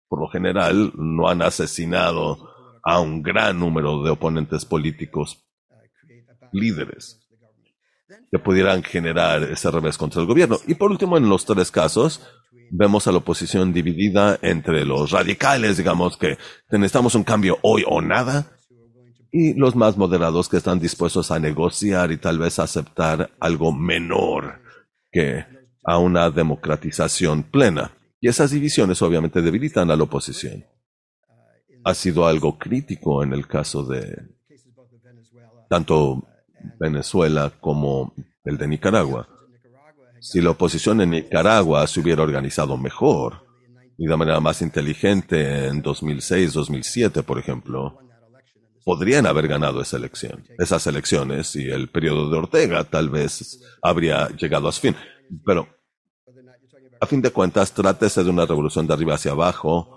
[0.09, 2.51] por lo general no han asesinado
[2.83, 5.45] a un gran número de oponentes políticos
[6.53, 7.27] líderes
[8.31, 10.59] que pudieran generar ese revés contra el gobierno.
[10.67, 12.21] Y por último, en los tres casos,
[12.71, 16.39] vemos a la oposición dividida entre los radicales, digamos que
[16.71, 18.53] necesitamos un cambio hoy o nada,
[19.33, 24.63] y los más moderados que están dispuestos a negociar y tal vez aceptar algo menor
[25.11, 25.45] que
[25.87, 27.93] a una democratización plena.
[28.20, 30.64] Y esas divisiones obviamente debilitan a la oposición.
[31.84, 34.37] Ha sido algo crítico en el caso de
[35.70, 36.26] tanto
[36.78, 38.12] Venezuela como
[38.45, 39.28] el de Nicaragua.
[40.20, 43.47] Si la oposición en Nicaragua se hubiera organizado mejor
[43.97, 47.99] y de manera más inteligente en 2006, 2007, por ejemplo,
[48.84, 54.28] podrían haber ganado esa elección, esas elecciones y el periodo de Ortega tal vez habría
[54.28, 54.97] llegado a su fin.
[55.45, 55.68] Pero,
[57.01, 59.97] a fin de cuentas, trátese de una revolución de arriba hacia abajo,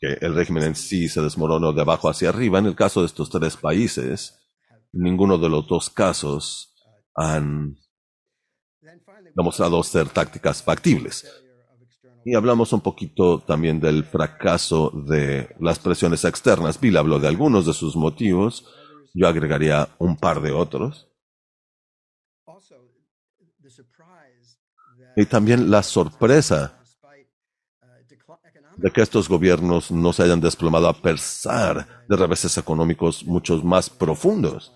[0.00, 2.58] que el régimen en sí se desmoronó de abajo hacia arriba.
[2.58, 4.38] En el caso de estos tres países,
[4.92, 6.74] ninguno de los dos casos
[7.14, 7.76] han
[9.34, 11.26] demostrado ser tácticas factibles.
[12.24, 16.80] Y hablamos un poquito también del fracaso de las presiones externas.
[16.80, 18.66] Bill habló de algunos de sus motivos.
[19.14, 21.09] Yo agregaría un par de otros.
[25.20, 26.78] Y también la sorpresa
[28.78, 33.90] de que estos gobiernos no se hayan desplomado a pesar de reveses económicos muchos más
[33.90, 34.72] profundos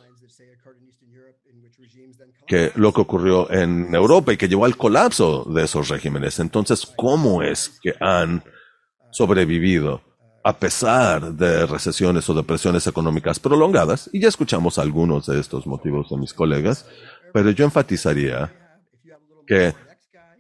[2.47, 6.39] que lo que ocurrió en Europa y que llevó al colapso de esos regímenes.
[6.39, 8.45] Entonces, ¿cómo es que han
[9.13, 10.03] sobrevivido
[10.43, 14.11] a pesar de recesiones o depresiones económicas prolongadas?
[14.13, 16.87] Y ya escuchamos algunos de estos motivos de mis colegas,
[17.33, 18.53] pero yo enfatizaría
[19.47, 19.75] que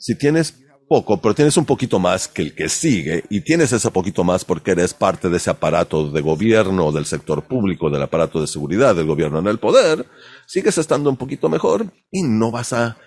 [0.04, 3.90] si tienes poco, pero tienes un poquito más que el que sigue, y tienes ese
[3.90, 8.38] poquito más porque eres parte de ese aparato de gobierno, del sector público, del aparato
[8.38, 10.04] de seguridad del gobierno en el poder,
[10.46, 12.98] sigues estando un poquito mejor y no vas a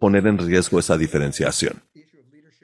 [0.00, 1.80] poner en riesgo esa diferenciación.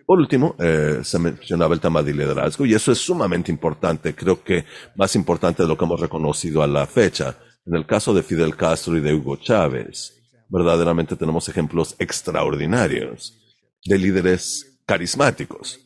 [0.04, 4.42] Por último, eh, se mencionaba el tema de liderazgo y eso es sumamente importante, creo
[4.42, 4.64] que
[4.96, 7.36] más importante de lo que hemos reconocido a la fecha.
[7.64, 13.36] En el caso de Fidel Castro y de Hugo Chávez, verdaderamente tenemos ejemplos extraordinarios
[13.84, 15.80] de líderes carismáticos.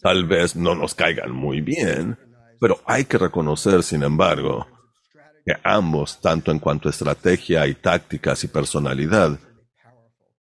[0.00, 2.18] Tal vez no nos caigan muy bien,
[2.60, 4.66] pero hay que reconocer, sin embargo,
[5.44, 9.38] que ambos, tanto en cuanto a estrategia y tácticas y personalidad,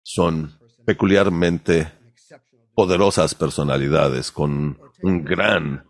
[0.03, 1.93] son peculiarmente
[2.75, 5.85] poderosas personalidades con un gran,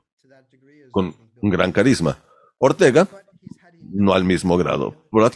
[0.91, 2.19] con un gran carisma.
[2.59, 3.07] Ortega,
[3.93, 5.31] no al mismo grado, pero ha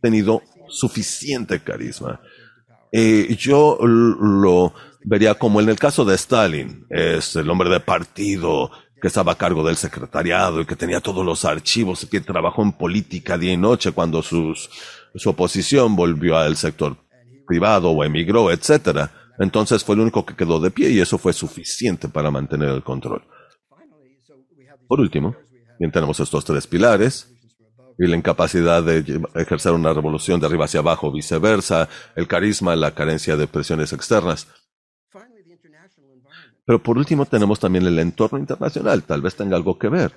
[0.00, 2.20] tenido suficiente carisma.
[2.92, 8.70] Y yo lo vería como en el caso de Stalin, es el hombre de partido,
[9.00, 12.62] que estaba a cargo del secretariado y que tenía todos los archivos y que trabajó
[12.62, 14.70] en política día y noche cuando sus,
[15.14, 16.96] su oposición volvió al sector
[17.46, 19.08] privado o emigró, etc.
[19.40, 22.84] Entonces fue el único que quedó de pie y eso fue suficiente para mantener el
[22.84, 23.24] control.
[24.86, 25.34] Por último,
[25.80, 27.31] bien tenemos estos tres pilares
[27.98, 32.92] y la incapacidad de ejercer una revolución de arriba hacia abajo, viceversa, el carisma, la
[32.92, 34.48] carencia de presiones externas.
[36.64, 40.12] Pero por último tenemos también el entorno internacional, tal vez tenga algo que ver.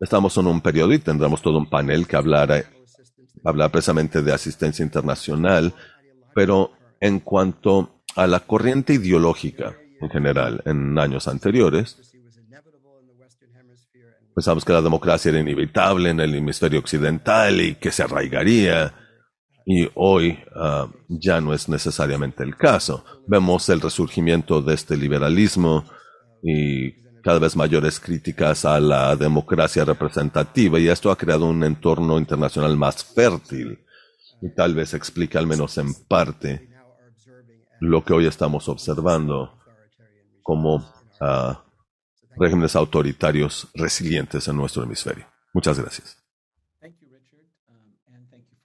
[0.00, 2.64] estamos en un periodo y tendremos todo un panel que hablará,
[3.44, 5.72] hablar precisamente de asistencia internacional,
[6.34, 12.13] pero en cuanto a la corriente ideológica en general en años anteriores,
[14.34, 18.94] pensamos que la democracia era inevitable en el hemisferio occidental y que se arraigaría.
[19.66, 23.04] Y hoy ah, ya no es necesariamente el caso.
[23.26, 25.84] Vemos el resurgimiento de este liberalismo
[26.42, 32.18] y cada vez mayores críticas a la democracia representativa y esto ha creado un entorno
[32.18, 33.78] internacional más fértil
[34.42, 36.68] y tal vez explique al menos en parte
[37.80, 39.58] lo que hoy estamos observando
[40.42, 40.84] como
[41.20, 41.64] ah,
[42.36, 45.26] regímenes autoritarios resilientes en nuestro hemisferio.
[45.52, 46.24] Muchas gracias.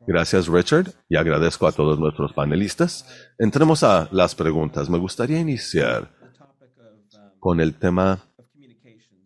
[0.08, 3.06] Gracias, Richard, y agradezco a todos nuestros panelistas.
[3.38, 4.90] Entremos a las preguntas.
[4.90, 6.10] Me gustaría iniciar
[7.40, 8.20] con el tema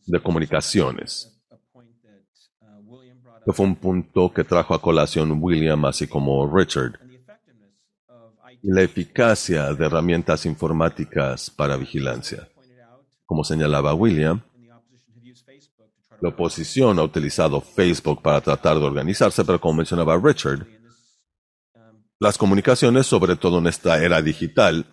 [0.06, 1.42] de comunicaciones,
[3.46, 7.00] que fue un punto que trajo a colación William, así como Richard.
[8.62, 12.50] La eficacia de herramientas informáticas para vigilancia.
[13.34, 14.44] Como señalaba William,
[16.22, 20.68] la oposición ha utilizado Facebook para tratar de organizarse, pero como mencionaba Richard,
[22.20, 24.86] las comunicaciones, sobre todo en esta era digital,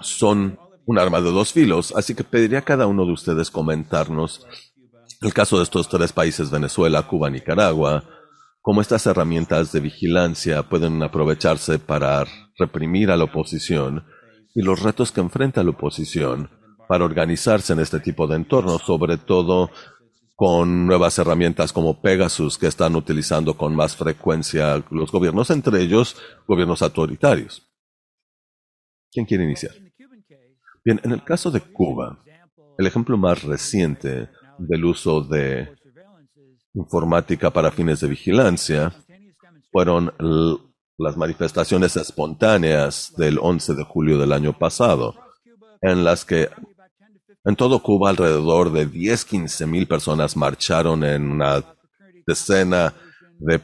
[0.00, 0.56] son
[0.86, 4.46] un arma de dos filos, así que pediría a cada uno de ustedes comentarnos
[5.20, 8.04] el caso de estos tres países, Venezuela, Cuba, Nicaragua,
[8.60, 12.24] cómo estas herramientas de vigilancia pueden aprovecharse para
[12.56, 14.04] reprimir a la oposición
[14.54, 16.56] y los retos que enfrenta la oposición
[16.88, 19.70] para organizarse en este tipo de entornos, sobre todo
[20.34, 26.16] con nuevas herramientas como Pegasus que están utilizando con más frecuencia los gobiernos, entre ellos
[26.46, 27.68] gobiernos autoritarios.
[29.10, 29.72] ¿Quién quiere iniciar?
[30.84, 32.18] Bien, en el caso de Cuba,
[32.78, 35.76] el ejemplo más reciente del uso de
[36.74, 38.92] informática para fines de vigilancia
[39.72, 40.12] fueron
[40.96, 45.14] las manifestaciones espontáneas del 11 de julio del año pasado,
[45.82, 46.48] en las que
[47.48, 51.64] en todo Cuba alrededor de 10, 15 mil personas marcharon en una
[52.26, 52.92] decena
[53.38, 53.62] de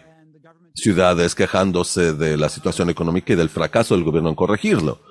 [0.74, 5.03] ciudades quejándose de la situación económica y del fracaso del gobierno en corregirlo.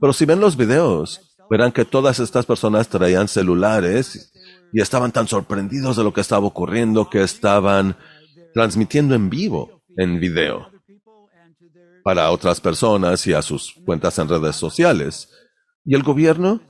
[0.00, 4.32] Pero si ven los videos, verán que todas estas personas traían celulares
[4.72, 7.96] y estaban tan sorprendidos de lo que estaba ocurriendo que estaban
[8.54, 10.70] transmitiendo en vivo, en video,
[12.04, 15.30] para otras personas y a sus cuentas en redes sociales.
[15.84, 16.60] Y el gobierno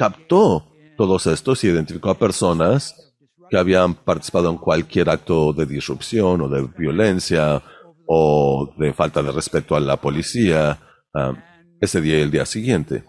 [0.00, 3.12] captó todos estos y identificó a personas
[3.50, 7.62] que habían participado en cualquier acto de disrupción o de violencia
[8.06, 10.78] o de falta de respeto a la policía.
[11.12, 11.34] Ah,
[11.82, 13.04] ese día y el día siguiente.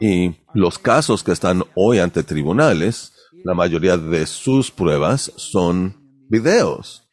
[0.00, 3.12] Y los casos que están hoy ante tribunales,
[3.44, 7.06] la mayoría de sus pruebas son videos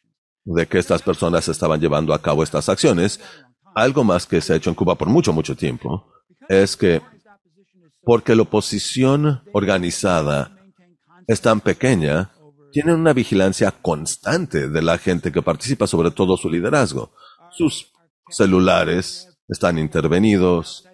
[0.44, 3.20] de que estas personas estaban llevando a cabo estas acciones.
[3.74, 6.06] Algo más que se ha hecho en Cuba por mucho, mucho tiempo
[6.48, 7.02] es que
[8.08, 10.56] porque la oposición organizada
[11.26, 12.30] es tan pequeña,
[12.72, 17.12] tienen una vigilancia constante de la gente que participa, sobre todo su liderazgo.
[17.50, 17.92] Sus
[18.30, 20.88] celulares, están intervenidos.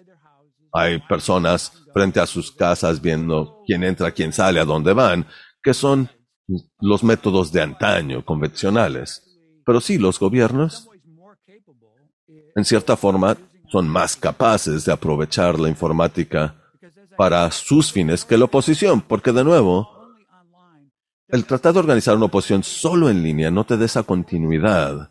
[0.73, 5.25] Hay personas frente a sus casas viendo quién entra, quién sale, a dónde van,
[5.63, 6.09] que son
[6.81, 9.23] los métodos de antaño, convencionales.
[9.65, 10.89] Pero sí, los gobiernos,
[12.57, 13.37] en cierta forma,
[13.71, 16.61] son más capaces de aprovechar la informática
[17.17, 19.89] para sus fines que la oposición, porque de nuevo,
[21.27, 25.09] el tratar de organizar una oposición solo en línea no te da esa continuidad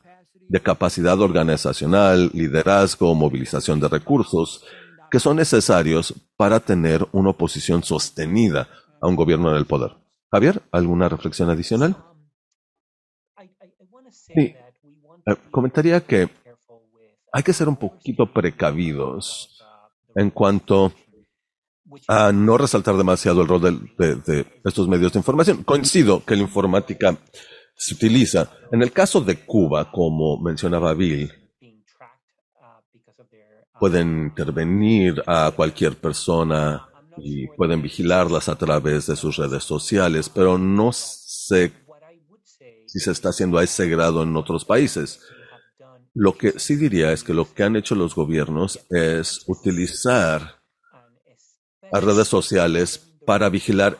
[0.48, 4.64] de capacidad organizacional, liderazgo, movilización de recursos,
[5.10, 8.68] que son necesarios para tener una oposición sostenida
[9.00, 9.92] a un gobierno en el poder.
[10.30, 11.96] Javier, ¿alguna reflexión adicional?
[14.10, 14.54] Sí.
[15.26, 16.28] Eh, comentaría que
[17.32, 19.60] hay que ser un poquito precavidos
[20.14, 20.92] en cuanto
[22.08, 25.62] a no resaltar demasiado el rol de, de estos medios de información.
[25.64, 27.16] Coincido que la informática
[27.76, 28.50] se utiliza.
[28.70, 31.32] En el caso de Cuba, como mencionaba Bill,
[33.78, 36.88] pueden intervenir a cualquier persona
[37.18, 41.72] y pueden vigilarlas a través de sus redes sociales, pero no sé
[42.86, 45.20] si se está haciendo a ese grado en otros países.
[46.14, 50.62] Lo que sí diría es que lo que han hecho los gobiernos es utilizar
[51.94, 53.98] las redes sociales para vigilar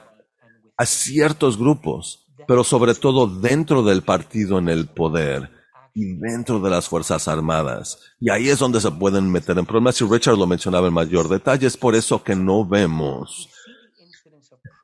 [0.77, 5.51] a ciertos grupos pero sobre todo dentro del partido en el poder
[5.95, 8.01] y dentro de las Fuerzas Armadas.
[8.21, 10.01] Y ahí es donde se pueden meter en problemas.
[10.01, 13.49] Y Richard lo mencionaba en mayor detalle, es por eso que no vemos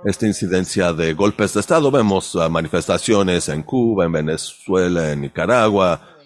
[0.04, 1.90] esta incidencia de golpes de Estado.
[1.90, 6.16] Vemos uh, manifestaciones en Cuba, en Venezuela, en Nicaragua.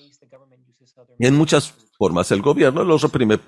[1.19, 3.39] Y en muchas formas el gobierno los reprime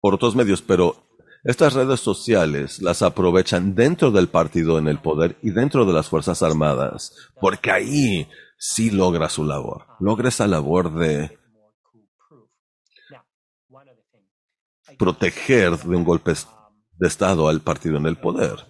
[0.00, 0.96] por otros medios, pero
[1.42, 6.08] estas redes sociales las aprovechan dentro del partido en el poder y dentro de las
[6.08, 8.28] Fuerzas Armadas, porque ahí
[8.58, 9.86] sí logra su labor.
[10.00, 11.38] Logra esa labor de
[14.98, 16.34] proteger de un golpe
[16.98, 18.66] de Estado al partido en el poder.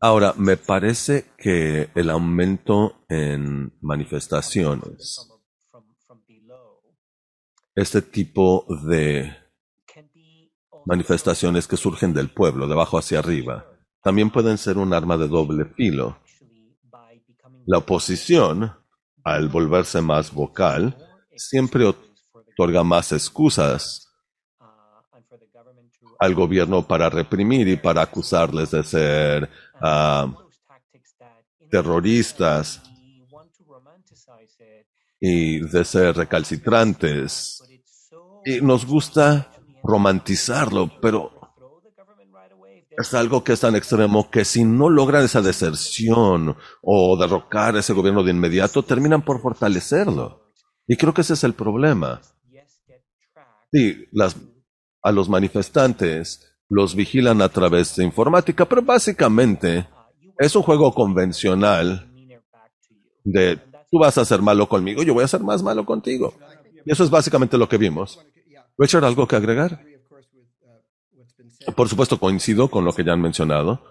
[0.00, 5.28] Ahora, me parece que el aumento en manifestaciones,
[7.74, 9.36] este tipo de
[10.86, 13.66] manifestaciones que surgen del pueblo, de abajo hacia arriba,
[14.02, 16.18] también pueden ser un arma de doble filo.
[17.66, 18.72] La oposición,
[19.24, 20.96] al volverse más vocal,
[21.36, 24.08] siempre otorga más excusas
[26.18, 29.50] al gobierno para reprimir y para acusarles de ser
[29.80, 30.34] uh,
[31.70, 32.82] terroristas
[35.20, 37.62] y de ser recalcitrantes.
[38.44, 39.50] Y nos gusta
[39.82, 41.32] romantizarlo, pero
[42.96, 47.92] es algo que es tan extremo que si no logran esa deserción o derrocar ese
[47.92, 50.52] gobierno de inmediato, terminan por fortalecerlo.
[50.86, 52.20] Y creo que ese es el problema.
[53.72, 54.06] Sí,
[55.02, 59.86] a los manifestantes los vigilan a través de informática, pero básicamente
[60.38, 62.10] es un juego convencional
[63.24, 63.56] de
[63.90, 66.34] tú vas a ser malo conmigo, yo voy a ser más malo contigo.
[66.84, 68.18] Y eso es básicamente lo que vimos.
[68.78, 69.84] Richard, ¿algo que agregar?
[71.74, 73.82] Por supuesto, coincido con lo que ya han mencionado.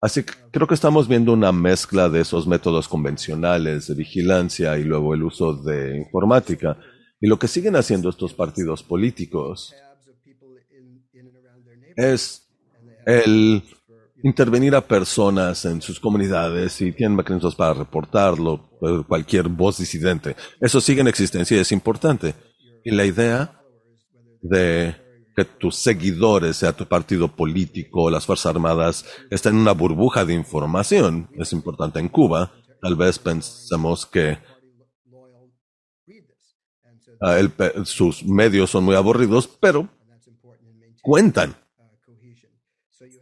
[0.00, 4.84] Así que creo que estamos viendo una mezcla de esos métodos convencionales de vigilancia y
[4.84, 6.78] luego el uso de informática.
[7.20, 9.74] Y lo que siguen haciendo estos partidos políticos
[11.96, 12.48] es
[13.06, 13.62] el
[14.22, 18.70] intervenir a personas en sus comunidades y tienen mecanismos para reportarlo,
[19.06, 20.34] cualquier voz disidente.
[20.60, 22.34] Eso sigue en existencia y es importante.
[22.84, 23.63] Y la idea
[24.44, 24.94] de
[25.34, 30.34] que tus seguidores, sea tu partido político, las Fuerzas Armadas, estén en una burbuja de
[30.34, 32.52] información, es importante en Cuba.
[32.80, 34.38] Tal vez pensemos que
[37.20, 37.40] ah,
[37.84, 39.88] sus medios son muy aburridos, pero
[41.02, 41.56] cuentan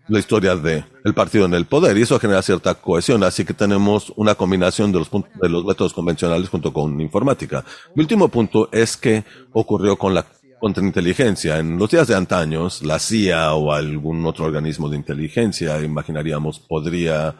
[0.08, 3.22] la historia de el partido en el poder y eso genera cierta cohesión.
[3.22, 7.64] Así que tenemos una combinación de los, de los métodos convencionales junto con informática.
[7.94, 10.26] Mi último punto es que ocurrió con la
[10.62, 11.58] contrainteligencia.
[11.58, 17.34] En los días de antaños, la CIA o algún otro organismo de inteligencia, imaginaríamos, podría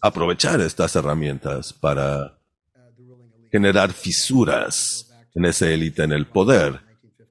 [0.00, 2.38] aprovechar estas herramientas para
[3.52, 6.80] generar fisuras en esa élite en el poder.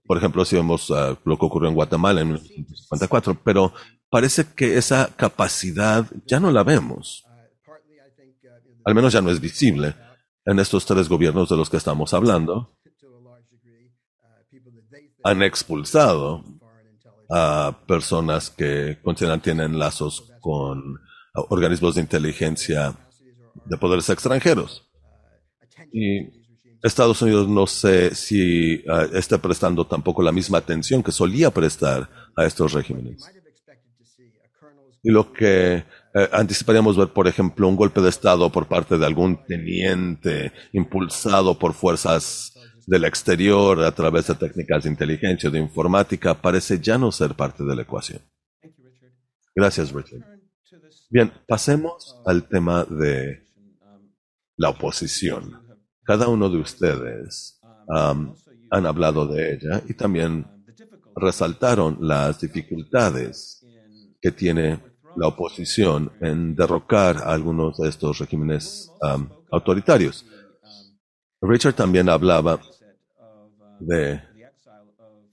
[0.06, 3.74] Por ejemplo, si vemos uh, lo que ocurrió en Guatemala en 1954, pero
[4.12, 7.26] parece que esa capacidad ya no la vemos.
[8.84, 9.96] Al menos ya no es visible
[10.46, 12.78] en estos tres gobiernos de los que estamos hablando.
[15.26, 16.44] Han expulsado
[17.30, 21.00] a personas que consideran tienen lazos con
[21.34, 22.96] organismos de inteligencia
[23.66, 24.88] de poderes extranjeros.
[25.92, 26.20] Y
[26.84, 32.08] Estados Unidos no sé si uh, está prestando tampoco la misma atención que solía prestar
[32.36, 33.28] a estos regímenes
[35.06, 35.76] y lo que
[36.16, 41.60] eh, anticiparíamos ver, por ejemplo, un golpe de Estado por parte de algún teniente impulsado
[41.60, 42.55] por fuerzas
[42.86, 47.34] del exterior a través de técnicas de inteligencia o de informática, parece ya no ser
[47.36, 48.22] parte de la ecuación.
[49.56, 50.22] Gracias, Richard.
[51.10, 53.46] Bien, pasemos al tema de
[54.58, 55.62] la oposición.
[56.04, 58.36] Cada uno de ustedes um,
[58.70, 60.46] han hablado de ella y también
[61.16, 63.66] resaltaron las dificultades
[64.22, 64.80] que tiene
[65.16, 70.26] la oposición en derrocar a algunos de estos regímenes um, autoritarios.
[71.42, 72.60] Richard también hablaba
[73.80, 74.22] de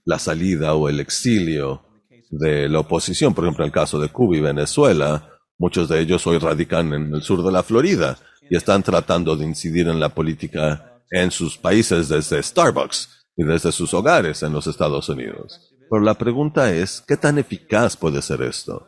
[0.05, 1.83] la salida o el exilio
[2.29, 6.25] de la oposición, por ejemplo, en el caso de Cuba y Venezuela, muchos de ellos
[6.25, 8.17] hoy radican en el sur de la Florida
[8.49, 13.71] y están tratando de incidir en la política en sus países desde Starbucks y desde
[13.71, 15.73] sus hogares en los Estados Unidos.
[15.89, 18.87] Pero la pregunta es, ¿qué tan eficaz puede ser esto?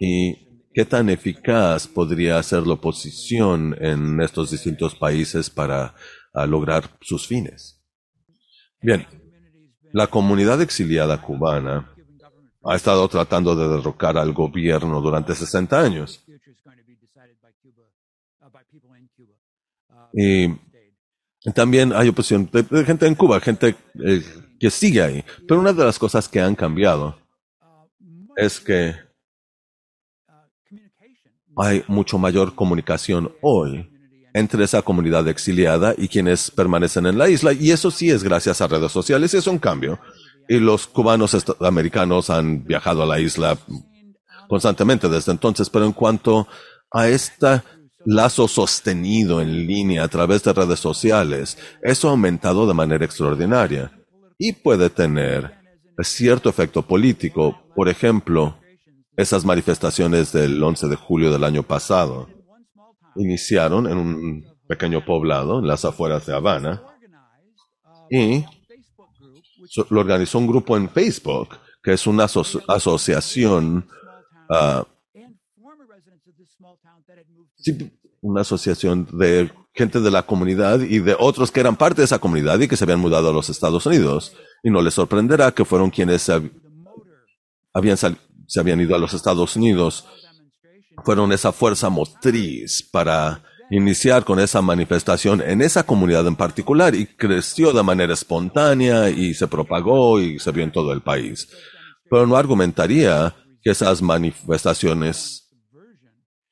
[0.00, 5.94] ¿Y qué tan eficaz podría ser la oposición en estos distintos países para
[6.46, 7.75] lograr sus fines?
[8.86, 9.04] Bien,
[9.90, 11.92] la comunidad exiliada cubana
[12.62, 16.24] ha estado tratando de derrocar al gobierno durante 60 años.
[20.12, 20.46] Y
[21.52, 24.22] también hay oposición de, gente en Cuba, gente eh,
[24.60, 25.24] que sigue ahí.
[25.48, 27.18] Pero una de las cosas que han cambiado
[28.36, 28.94] es que
[31.56, 33.95] hay mucho mayor comunicación hoy
[34.36, 37.54] entre esa comunidad exiliada y quienes permanecen en la isla.
[37.54, 39.98] Y eso sí es gracias a redes sociales, y es un cambio.
[40.46, 43.56] Y los cubanos americanos han viajado a la isla
[44.46, 46.46] constantemente desde entonces, pero en cuanto
[46.92, 47.62] a este
[48.04, 53.90] lazo sostenido en línea a través de redes sociales, eso ha aumentado de manera extraordinaria
[54.38, 55.54] y puede tener
[56.02, 57.58] cierto efecto político.
[57.74, 58.58] Por ejemplo,
[59.16, 62.35] esas manifestaciones del 11 de julio del año pasado
[63.18, 66.82] iniciaron en un pequeño poblado en las afueras de Habana
[68.10, 68.44] y
[69.90, 72.24] lo organizó un grupo en Facebook que es una
[72.68, 73.88] asociación
[74.48, 74.84] uh,
[78.20, 82.18] una asociación de gente de la comunidad y de otros que eran parte de esa
[82.18, 84.34] comunidad y que se habían mudado a los Estados Unidos.
[84.62, 86.50] Y no les sorprenderá que fueron quienes se
[87.72, 90.06] habían, se habían ido a los Estados Unidos.
[91.04, 97.06] Fueron esa fuerza motriz para iniciar con esa manifestación en esa comunidad en particular y
[97.06, 101.48] creció de manera espontánea y se propagó y se vio en todo el país.
[102.08, 105.50] Pero no argumentaría que esas manifestaciones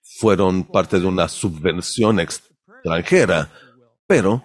[0.03, 3.51] fueron parte de una subvención extranjera,
[4.07, 4.43] pero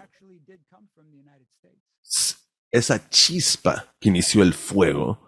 [2.71, 5.19] esa chispa que inició el fuego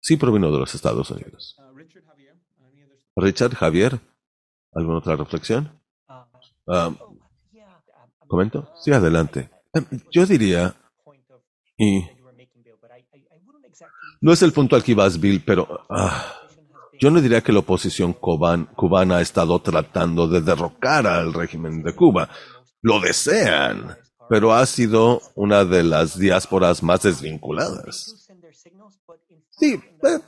[0.00, 1.56] sí provino de los Estados Unidos.
[3.16, 4.00] Richard Javier,
[4.72, 5.70] ¿alguna otra reflexión?
[6.66, 6.90] Ah,
[8.26, 8.70] ¿Comento?
[8.80, 9.50] Sí, adelante.
[9.72, 10.74] Em, yo diría,
[11.76, 12.04] y
[14.20, 16.34] no es el punto al que ibas, Bill, pero ah,
[17.00, 21.94] yo no diría que la oposición cubana ha estado tratando de derrocar al régimen de
[21.94, 22.28] Cuba.
[22.82, 23.96] Lo desean,
[24.28, 28.28] pero ha sido una de las diásporas más desvinculadas.
[29.48, 30.18] Sí, eh,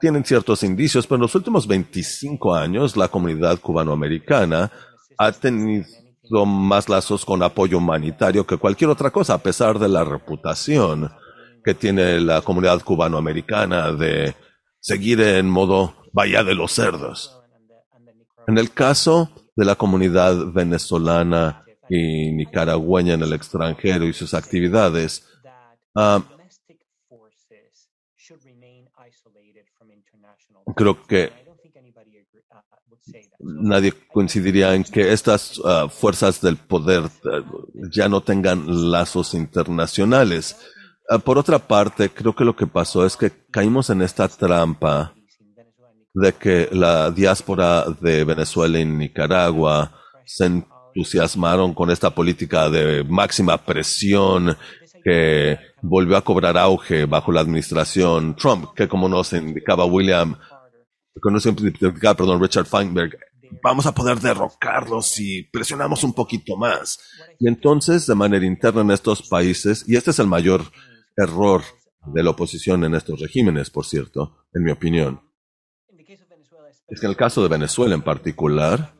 [0.00, 4.70] tienen ciertos indicios, pero en los últimos 25 años la comunidad cubanoamericana
[5.18, 5.86] ha tenido
[6.44, 11.10] más lazos con apoyo humanitario que cualquier otra cosa, a pesar de la reputación
[11.64, 14.34] que tiene la comunidad cubanoamericana de
[14.80, 17.40] seguir en modo vaya de los cerdos.
[18.46, 25.26] En el caso de la comunidad venezolana y nicaragüeña en el extranjero y sus actividades,
[25.94, 26.20] uh,
[30.76, 31.32] creo que
[33.40, 40.56] nadie coincidiría en que estas uh, fuerzas del poder uh, ya no tengan lazos internacionales.
[41.08, 45.14] Ah, por otra parte, creo que lo que pasó es que caímos en esta trampa
[46.14, 49.92] de que la diáspora de Venezuela y Nicaragua
[50.24, 54.56] se entusiasmaron con esta política de máxima presión
[55.04, 60.36] que volvió a cobrar auge bajo la administración Trump, que como nos indicaba William,
[61.30, 63.18] nos indicaba, perdón, Richard Feinberg,
[63.62, 66.98] vamos a poder derrocarlos si presionamos un poquito más.
[67.38, 70.62] Y entonces, de manera interna en estos países, y este es el mayor
[71.16, 71.62] error
[72.06, 75.20] de la oposición en estos regímenes, por cierto, en mi opinión.
[76.88, 78.94] Es que en el caso de Venezuela en particular,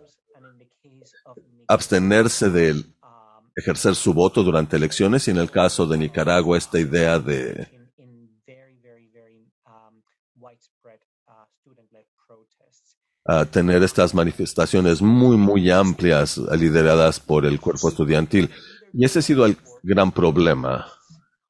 [1.69, 2.85] abstenerse de
[3.55, 7.76] ejercer su voto durante elecciones y en el caso de Nicaragua esta idea de
[13.51, 18.51] tener estas manifestaciones muy, muy amplias lideradas por el cuerpo estudiantil.
[18.93, 20.87] Y ese ha sido el gran problema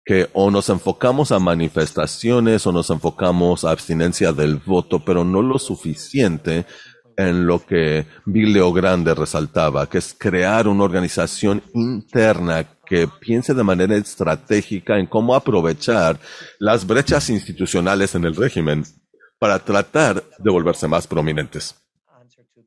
[0.05, 5.43] que o nos enfocamos a manifestaciones o nos enfocamos a abstinencia del voto, pero no
[5.43, 6.65] lo suficiente
[7.16, 13.65] en lo que Bill Grande resaltaba, que es crear una organización interna que piense de
[13.65, 16.20] manera estratégica en cómo aprovechar
[16.61, 18.85] las brechas institucionales en el régimen
[19.38, 21.74] para tratar de volverse más prominentes.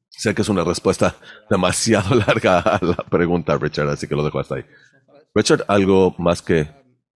[0.09, 1.15] Sé que es una respuesta
[1.49, 4.65] demasiado larga a la pregunta, Richard, así que lo dejo hasta ahí.
[5.33, 6.69] Richard, ¿algo más que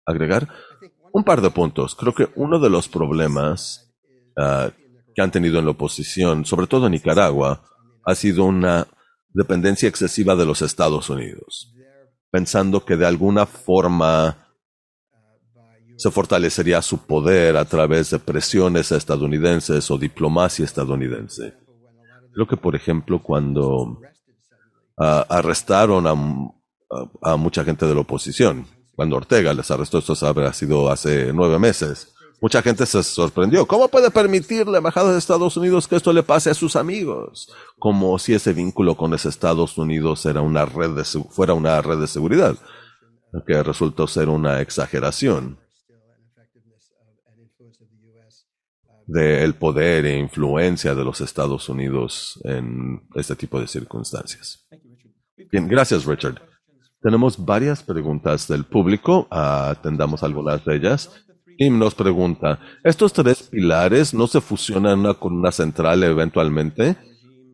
[0.06, 0.48] agregar?
[1.12, 1.96] Un par de puntos.
[1.96, 3.92] Creo que uno de los problemas
[4.38, 4.70] ah,
[5.16, 7.64] que han tenido en la oposición, sobre todo en Nicaragua,
[8.06, 8.88] ha sido una
[9.34, 11.74] dependencia excesiva de los Estados Unidos,
[12.30, 14.51] pensando que de alguna forma
[16.02, 21.54] se fortalecería su poder a través de presiones estadounidenses o diplomacia estadounidense.
[22.34, 24.00] Creo que, por ejemplo, cuando
[24.98, 28.66] ah, arrestaron a mucha gente de la oposición,
[28.96, 32.16] cuando Ortega les arrestó, esto habrá sido hace nueve meses.
[32.42, 33.68] Mucha gente se sorprendió.
[33.68, 37.54] ¿Cómo puede permitir la Embajada de Estados Unidos que esto le pase a sus amigos?
[37.78, 40.24] Como si ese vínculo con ese Estados Unidos
[41.30, 42.56] fuera una red de seguridad,
[43.46, 45.61] que resultó ser una exageración.
[49.12, 54.68] Del poder e influencia de los Estados Unidos en este tipo de circunstancias.
[55.52, 56.42] Bien, gracias Richard.
[57.02, 61.26] Tenemos varias preguntas del público, atendamos algunas de ellas.
[61.58, 66.96] Tim nos pregunta, ¿estos tres pilares no se fusionan con una central eventualmente?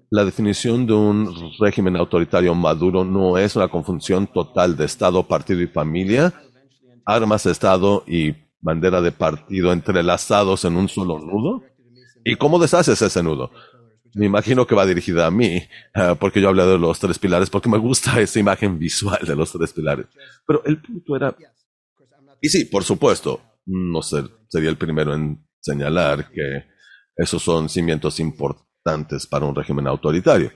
[0.10, 5.62] La definición de un régimen autoritario maduro no es una confusión total de Estado, partido
[5.62, 6.34] y familia,
[7.06, 11.64] armas, Estado y bandera de partido entrelazados en un solo nudo.
[12.24, 13.52] ¿Y cómo deshaces ese nudo?
[14.14, 15.58] Me imagino que va dirigida a mí,
[15.94, 19.36] eh, porque yo hablé de los tres pilares, porque me gusta esa imagen visual de
[19.36, 20.08] los tres pilares.
[20.46, 21.36] Pero el punto era,
[22.42, 26.66] y sí, por supuesto, no ser, sería el primero en señalar que
[27.16, 30.52] esos son cimientos importantes para un régimen autoritario.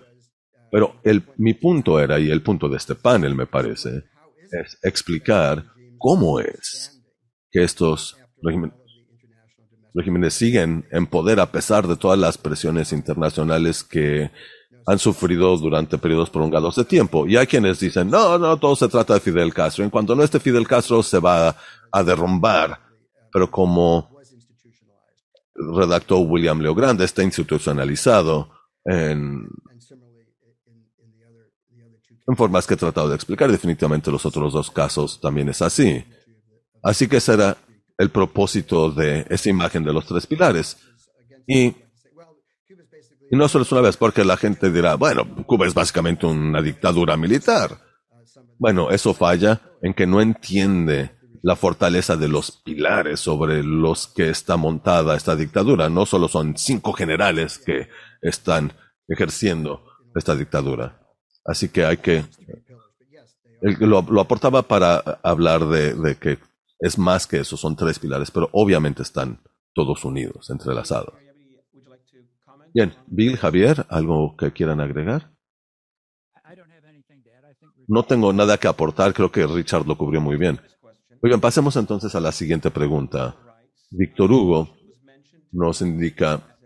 [0.72, 4.06] Pero el, mi punto era, y el punto de este panel me parece,
[4.52, 5.66] es explicar
[5.98, 6.91] cómo es
[7.52, 8.18] que estos
[9.94, 14.32] regímenes siguen en poder a pesar de todas las presiones internacionales que
[14.88, 17.28] han sufrido durante periodos prolongados de tiempo.
[17.28, 19.84] Y hay quienes dicen, no, no, todo se trata de Fidel Castro.
[19.84, 21.56] En cuanto no esté Fidel Castro, se va
[21.92, 22.80] a derrumbar.
[23.32, 24.10] Pero como
[25.56, 28.50] redactó William Leo Grande, está institucionalizado
[28.86, 29.48] en
[32.36, 33.52] formas que he tratado de explicar.
[33.52, 36.04] Definitivamente los otros dos casos también es así.
[36.84, 37.58] Así que será
[37.98, 40.78] el propósito de esa imagen de los tres pilares.
[41.48, 41.76] Y, y
[43.32, 47.16] no solo es una vez, porque la gente dirá, bueno, Cuba es básicamente una dictadura
[47.18, 47.80] militar.
[48.58, 51.12] Bueno, eso falla en que no entiende
[51.44, 55.90] la fortaleza de los pilares sobre los que está montada esta dictadura.
[55.90, 57.88] No solo son cinco generales que
[58.22, 58.74] están
[59.08, 59.84] ejerciendo
[60.16, 61.00] esta dictadura.
[61.46, 62.26] Así que hay que...
[63.62, 66.40] Lo, lo aportaba para hablar de, de que
[66.82, 69.40] es más que eso, son tres pilares, pero obviamente están
[69.74, 71.14] todos unidos, entrelazados.
[72.74, 75.32] Bien, Bill, Javier, ¿algo que quieran agregar?
[77.88, 80.60] No tengo nada que aportar, creo que Richard lo cubrió muy bien.
[81.22, 83.36] Oigan, pasemos entonces a la siguiente pregunta.
[83.92, 84.70] Víctor Hugo
[85.52, 86.58] nos indica,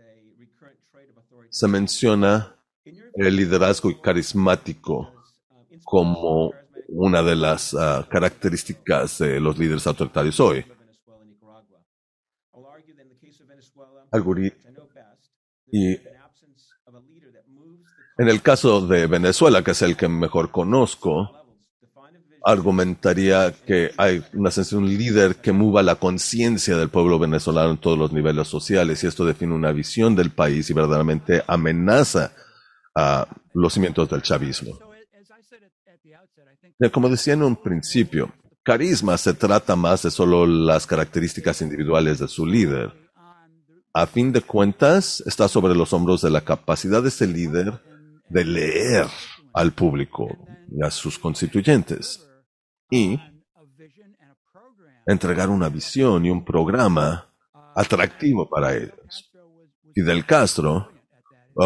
[1.50, 5.12] se menciona el liderazgo carismático
[5.84, 6.52] como
[6.88, 10.64] una de las uh, características de los líderes autoritarios hoy.
[15.72, 15.92] Y
[18.18, 21.36] en el caso de Venezuela, que es el que mejor conozco,
[22.44, 27.98] argumentaría que hay una un líder que mueva la conciencia del pueblo venezolano en todos
[27.98, 32.32] los niveles sociales y esto define una visión del país y verdaderamente amenaza
[32.94, 34.78] a los cimientos del chavismo.
[36.92, 38.32] Como decía en un principio,
[38.62, 42.92] carisma se trata más de solo las características individuales de su líder.
[43.94, 47.80] A fin de cuentas, está sobre los hombros de la capacidad de ese líder
[48.28, 49.06] de leer
[49.54, 50.28] al público
[50.70, 52.28] y a sus constituyentes
[52.90, 53.18] y
[55.06, 57.32] entregar una visión y un programa
[57.74, 59.32] atractivo para ellos.
[59.94, 60.90] Fidel Castro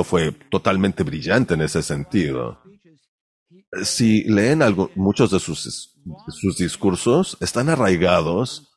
[0.05, 2.61] fue totalmente brillante en ese sentido
[3.83, 5.95] si leen algo, muchos de sus,
[6.59, 8.73] discursos, están arraigados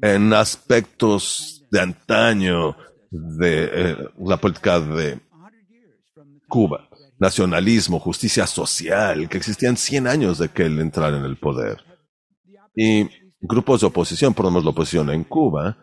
[0.00, 2.76] en aspectos de antaño
[3.10, 5.20] de eh, la política de
[6.48, 6.88] Cuba,
[7.18, 11.82] nacionalismo, justicia social, que existían 100 años de que él entrara en el poder.
[12.74, 13.08] Y
[13.40, 15.76] grupos de oposición, por lo menos la oposición en Cuba,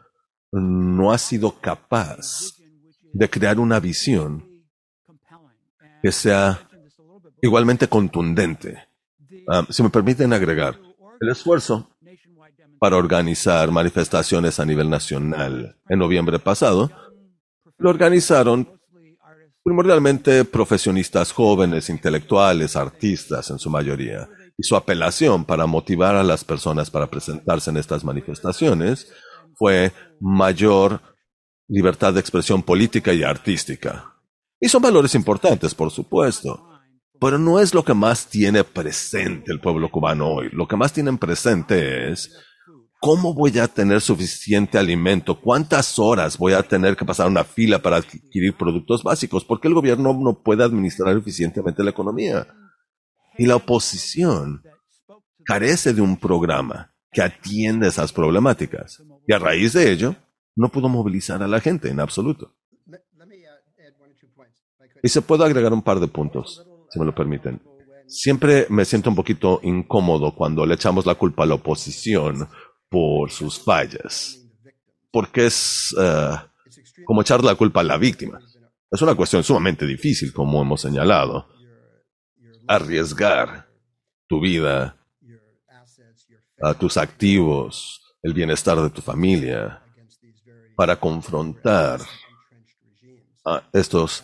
[0.52, 2.54] no ha sido capaz
[3.12, 4.48] de crear una visión
[6.02, 6.68] que sea
[7.44, 8.88] igualmente contundente.
[9.50, 10.80] Ah, si me permiten agregar,
[11.20, 11.90] el esfuerzo
[12.80, 16.90] para organizar manifestaciones a nivel nacional en noviembre pasado
[17.78, 18.80] lo organizaron
[19.62, 24.30] primordialmente profesionistas jóvenes, intelectuales, artistas en su mayoría.
[24.58, 29.12] Y su apelación para motivar a las personas para presentarse en estas manifestaciones
[29.56, 31.02] fue mayor
[31.68, 34.14] libertad de expresión política y artística.
[34.60, 36.73] Y son valores importantes, por supuesto.
[37.20, 40.50] Pero no es lo que más tiene presente el pueblo cubano hoy.
[40.52, 42.36] Lo que más tienen presente es
[43.00, 47.82] cómo voy a tener suficiente alimento, cuántas horas voy a tener que pasar una fila
[47.82, 52.48] para adquirir productos básicos, porque el gobierno no puede administrar eficientemente la economía.
[53.38, 54.64] Y la oposición
[55.46, 59.04] carece de un programa que atiende esas problemáticas.
[59.28, 60.16] Y a raíz de ello,
[60.56, 62.56] no pudo movilizar a la gente en absoluto.
[65.02, 67.60] Y se puede agregar un par de puntos si me lo permiten.
[68.08, 72.48] Siempre me siento un poquito incómodo cuando le echamos la culpa a la oposición
[72.88, 74.40] por sus fallas.
[75.12, 76.38] Porque es, uh,
[77.06, 78.40] como echar la culpa a la víctima.
[78.92, 81.48] Es una cuestión sumamente difícil, como hemos señalado.
[82.68, 83.68] Arriesgar
[84.28, 84.96] tu vida,
[86.80, 89.82] tus activos, el bienestar de tu familia,
[90.76, 92.00] para confrontar
[93.46, 94.24] a estos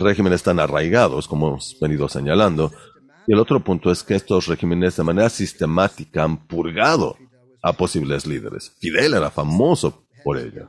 [0.00, 2.72] regímenes tan arraigados, como hemos venido señalando.
[3.26, 7.16] Y el otro punto es que estos regímenes de manera sistemática han purgado
[7.62, 8.74] a posibles líderes.
[8.80, 10.68] Fidel era famoso por ello.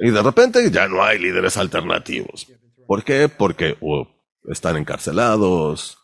[0.00, 2.46] Y de repente ya no hay líderes alternativos.
[2.86, 3.28] ¿Por qué?
[3.28, 3.76] Porque
[4.44, 5.98] están encarcelados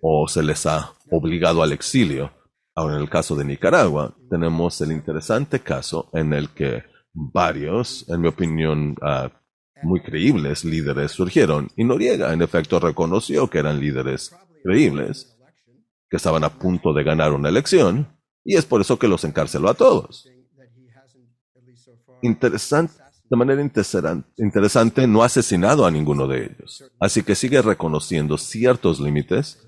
[0.00, 2.32] o se les ha obligado al exilio.
[2.74, 6.84] Ahora, en el caso de Nicaragua, tenemos el interesante caso en el que
[7.14, 9.30] varios, en mi opinión, ah,
[9.82, 11.68] muy creíbles líderes surgieron.
[11.76, 15.36] Y Noriega, en efecto, reconoció que eran líderes creíbles,
[16.10, 18.08] que estaban a punto de ganar una elección,
[18.44, 20.28] y es por eso que los encarceló a todos
[22.26, 22.94] interesante,
[23.28, 26.84] de manera interesante, no ha asesinado a ninguno de ellos.
[26.98, 29.66] Así que sigue reconociendo ciertos límites.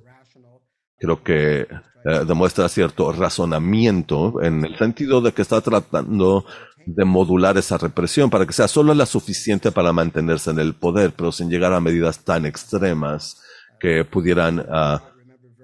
[0.98, 6.46] Creo que eh, demuestra cierto razonamiento en el sentido de que está tratando
[6.86, 11.12] de modular esa represión para que sea solo la suficiente para mantenerse en el poder,
[11.14, 13.42] pero sin llegar a medidas tan extremas
[13.80, 15.02] que pudieran ah,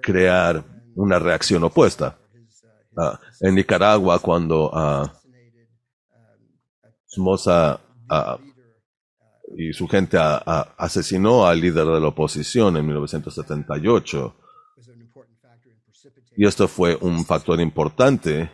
[0.01, 0.63] crear
[0.95, 2.17] una reacción opuesta.
[2.97, 5.07] Ah, en Nicaragua, cuando uh,
[7.05, 7.79] Somoza
[9.55, 14.35] y su gente asesinó al líder de la oposición en 1978.
[16.35, 18.51] Y esto fue un factor importante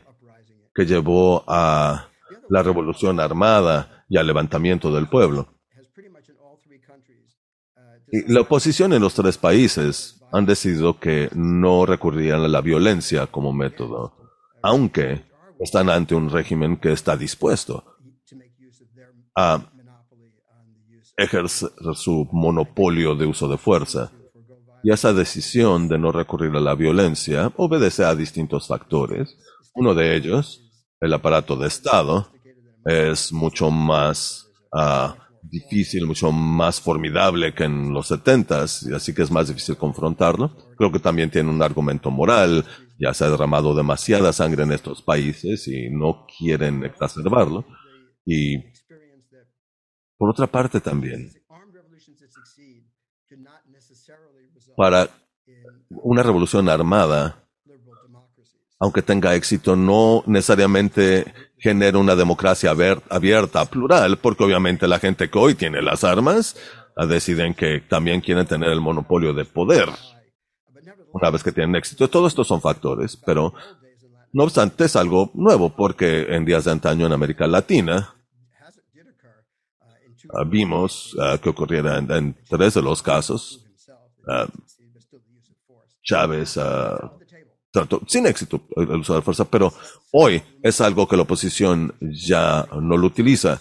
[0.76, 2.09] que llevó a
[2.50, 5.56] la revolución armada y al levantamiento del pueblo.
[8.12, 13.28] Y la oposición en los tres países han decidido que no recurrirían a la violencia
[13.28, 14.16] como método,
[14.64, 15.26] aunque
[15.60, 17.84] están ante un régimen que está dispuesto
[19.36, 19.72] a
[21.18, 24.12] ejercer su monopolio de uso de fuerza.
[24.84, 29.38] Y esa decisión de no recurrir a la violencia obedece a distintos factores.
[29.76, 30.72] Uno de ellos,
[31.02, 32.32] el aparato de Estado,
[32.90, 39.22] es mucho más ah, difícil, mucho más formidable que en los setentas, y así que
[39.22, 40.56] es más difícil confrontarlo.
[40.76, 42.66] Creo que también tiene un argumento moral,
[42.99, 47.64] ya se ha derramado demasiada sangre en estos países y no quieren exacerbarlo.
[48.26, 48.57] Y
[50.18, 51.32] por otra parte también,
[54.76, 55.10] para
[55.90, 57.45] una revolución armada,
[58.80, 65.38] aunque tenga éxito, no necesariamente genera una democracia abierta, plural, porque obviamente la gente que
[65.38, 66.56] hoy tiene las armas
[66.95, 69.90] ah, deciden que también quieren tener el monopolio de poder
[71.11, 72.10] una vez que tienen éxito.
[72.10, 73.53] Todos estos son factores, pero
[74.31, 78.15] no obstante es algo nuevo, porque en días de antaño en América Latina,
[80.31, 83.65] Ah, vimos ah, que ocurriera en, tres de los casos.
[84.27, 84.48] Ah,
[86.03, 86.57] Chávez
[87.72, 89.72] trató sin éxito el uso de fuerza, pero
[90.12, 93.60] hoy es algo que la oposición ya no lo utiliza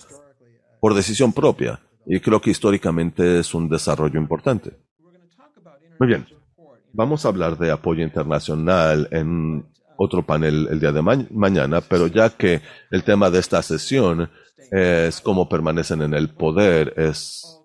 [0.81, 1.81] por decisión propia.
[2.07, 4.79] Y creo que históricamente es un desarrollo importante.
[5.99, 6.27] Muy bien.
[6.93, 9.67] Vamos a hablar de apoyo internacional en
[9.99, 14.31] otro panel el día de mañana, pero ya que el tema de esta sesión
[14.71, 17.59] es cómo permanecen en el poder es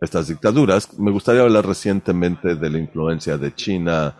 [0.00, 0.98] estas dictaduras.
[0.98, 4.16] Me gustaría hablar recientemente de la influencia de China,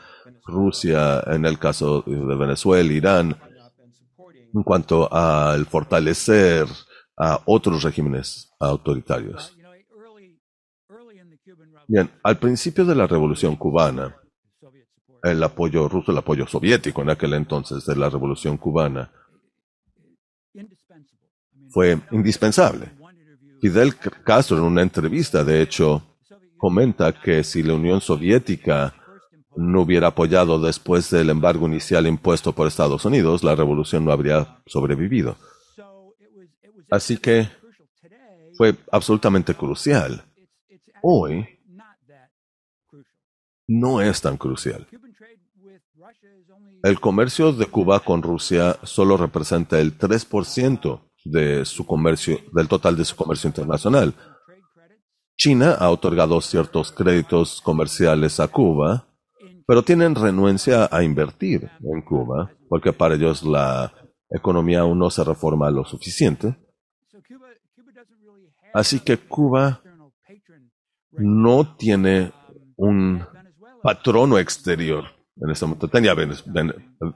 [0.52, 3.36] Rusia, en el caso de Venezuela, Irán,
[4.54, 6.66] en cuanto al fortalecer
[7.16, 9.56] a otros regímenes autoritarios.
[11.88, 14.16] Bien, al principio de la revolución cubana,
[15.22, 19.10] el apoyo ruso, el apoyo soviético en aquel entonces de la revolución cubana,
[21.70, 22.92] fue indispensable.
[23.60, 26.02] Fidel Castro en una entrevista, de hecho,
[26.58, 28.94] comenta que si la Unión Soviética
[29.56, 34.62] no hubiera apoyado después del embargo inicial impuesto por Estados Unidos, la revolución no habría
[34.66, 35.36] sobrevivido.
[36.90, 37.48] Así que
[38.56, 40.24] fue absolutamente crucial.
[41.02, 41.46] Hoy
[43.66, 44.86] no es tan crucial.
[46.82, 52.96] El comercio de Cuba con Rusia solo representa el 3% de su comercio, del total
[52.96, 54.14] de su comercio internacional.
[55.36, 59.06] China ha otorgado ciertos créditos comerciales a Cuba,
[59.72, 63.90] pero tienen renuencia a invertir en Cuba, porque para ellos la
[64.28, 66.54] economía aún no se reforma lo suficiente.
[68.74, 69.80] Así que Cuba
[71.12, 72.32] no tiene
[72.76, 73.24] un
[73.82, 75.04] patrono exterior.
[75.36, 76.14] En este momento tenía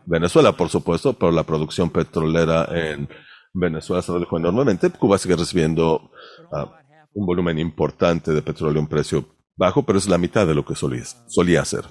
[0.06, 3.06] Venezuela, por supuesto, pero la producción petrolera en
[3.52, 6.10] Venezuela se redujo enormemente, Cuba sigue recibiendo
[6.50, 6.80] ah,
[7.12, 9.26] un volumen importante de petróleo a un precio
[9.56, 11.84] bajo, pero es la mitad de lo que solía, solía hacer.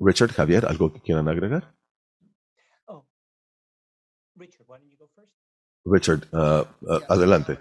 [0.00, 1.74] Richard, Javier, ¿algo que quieran agregar?
[5.84, 7.58] Richard, uh, uh, adelante.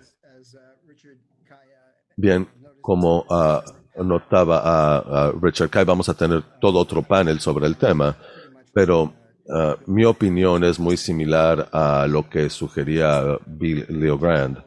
[2.15, 2.47] Bien,
[2.81, 8.17] como uh, notaba a Richard Kai, vamos a tener todo otro panel sobre el tema,
[8.73, 9.13] pero
[9.87, 14.59] mi opinión es muy similar a lo que sugería Bill Leogrand,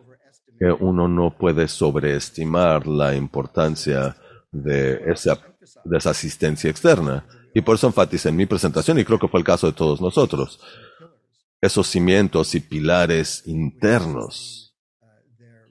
[0.59, 4.17] que uno no puede sobreestimar la importancia
[4.51, 5.39] de esa,
[5.85, 7.25] de esa asistencia externa.
[7.55, 10.01] Y por eso enfaticé en mi presentación, y creo que fue el caso de todos
[10.01, 10.61] nosotros,
[11.61, 14.75] esos cimientos y pilares internos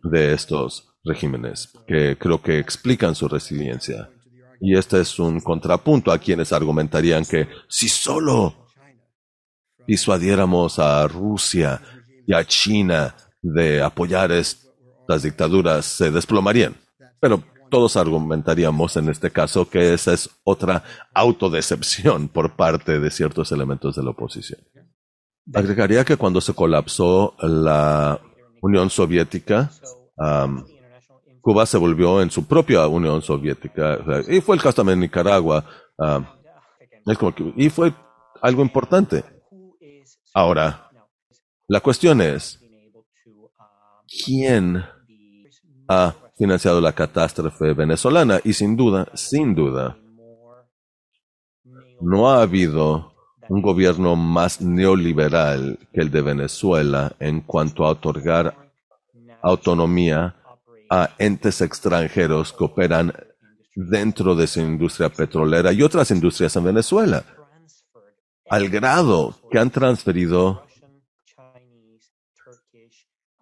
[0.04, 4.10] de estos regímenes, que creo que explican su resiliencia.
[4.60, 8.68] Y este es un contrapunto a quienes argumentarían que si solo
[9.88, 11.82] disuadiéramos a Rusia
[12.28, 16.76] y a China de apoyar estas dictaduras, se desplomarían.
[17.20, 20.84] Pero todos argumentaríamos en este caso que esa es otra
[21.16, 24.60] autodecepción por parte de ciertos elementos de la oposición.
[25.52, 28.22] Agregaría que cuando se colapsó la
[28.62, 29.72] Unión Soviética,
[31.42, 33.98] Cuba se volvió en su propia Unión Soviética.
[34.28, 35.66] y fue el caso también en Nicaragua.
[37.56, 37.94] y fue
[38.42, 39.24] algo importante.
[40.34, 40.92] Ahora,
[41.68, 42.60] la cuestión es,
[44.26, 44.84] ¿quién
[45.88, 48.40] ha financiado la catástrofe venezolana?
[48.44, 49.98] Y sin duda, sin duda,
[52.02, 53.14] no ha habido
[53.50, 58.56] un gobierno más neoliberal que el de Venezuela en cuanto a otorgar
[59.42, 60.36] autonomía
[60.90, 63.14] a entes extranjeros que operan
[63.76, 67.24] dentro de su industria petrolera y otras industrias en Venezuela,
[68.50, 70.64] al grado que han transferido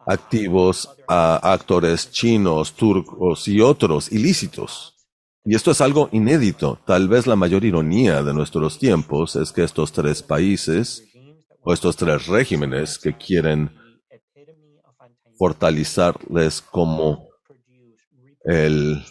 [0.10, 4.96] activos a actores chinos, turcos y otros ilícitos.
[5.46, 6.80] Y esto es algo inédito.
[6.86, 11.04] Tal vez la mayor ironía de nuestros tiempos es que estos tres países,
[11.62, 13.72] o estos tres regímenes que quieren
[15.38, 17.30] fortalecerles como
[18.46, 19.04] el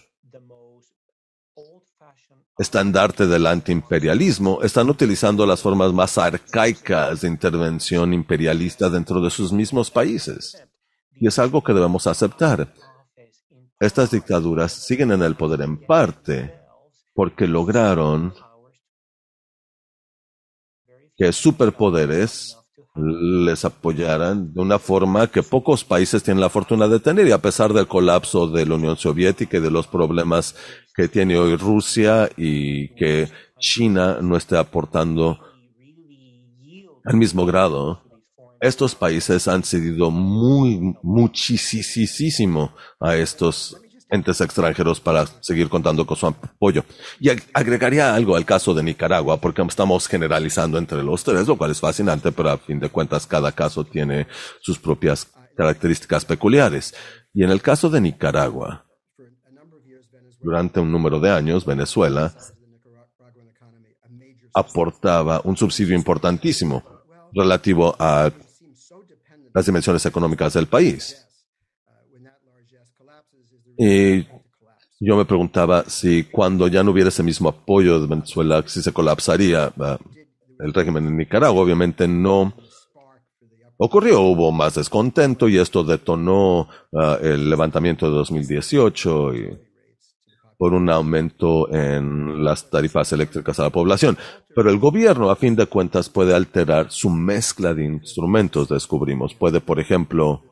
[2.58, 9.52] estandarte del antiimperialismo, están utilizando las formas más arcaicas de intervención imperialista dentro de sus
[9.52, 10.56] mismos países.
[11.20, 12.72] Y es algo que debemos aceptar.
[13.80, 16.54] Estas dictaduras siguen en el poder en parte
[17.14, 18.34] porque lograron
[21.16, 22.56] que superpoderes
[22.94, 27.38] les apoyaran de una forma que pocos países tienen la fortuna de tener y a
[27.38, 30.56] pesar del colapso de la Unión Soviética y de los problemas
[30.94, 33.28] que tiene hoy Rusia y que
[33.58, 35.38] China no esté aportando
[37.04, 38.02] al mismo grado,
[38.60, 43.80] estos países han cedido muy, muchísimo a estos
[44.10, 46.84] entes extranjeros para seguir contando con su apoyo.
[47.20, 51.70] Y agregaría algo al caso de Nicaragua, porque estamos generalizando entre los tres, lo cual
[51.70, 54.26] es fascinante, pero a fin de cuentas cada caso tiene
[54.60, 56.94] sus propias características peculiares.
[57.34, 58.86] Y en el caso de Nicaragua,
[60.40, 62.34] durante un número de años, Venezuela
[64.54, 66.82] aportaba un subsidio importantísimo
[67.32, 68.30] relativo a
[69.58, 71.26] las dimensiones económicas del país.
[73.76, 74.22] Y
[75.00, 78.92] yo me preguntaba si cuando ya no hubiera ese mismo apoyo de Venezuela, si se
[78.92, 79.98] colapsaría ah,
[80.60, 81.60] el régimen en Nicaragua.
[81.60, 82.52] Obviamente no
[83.76, 89.58] ocurrió, hubo más descontento y esto detonó ah, el levantamiento de 2018 y
[90.58, 94.18] por un aumento en las tarifas eléctricas a la población.
[94.54, 99.34] Pero el gobierno, a fin de cuentas, puede alterar su mezcla de instrumentos, descubrimos.
[99.34, 100.42] Puede, por ejemplo,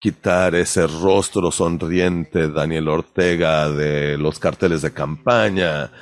[0.00, 5.92] quitar ese rostro sonriente Daniel Ortega de los carteles de campaña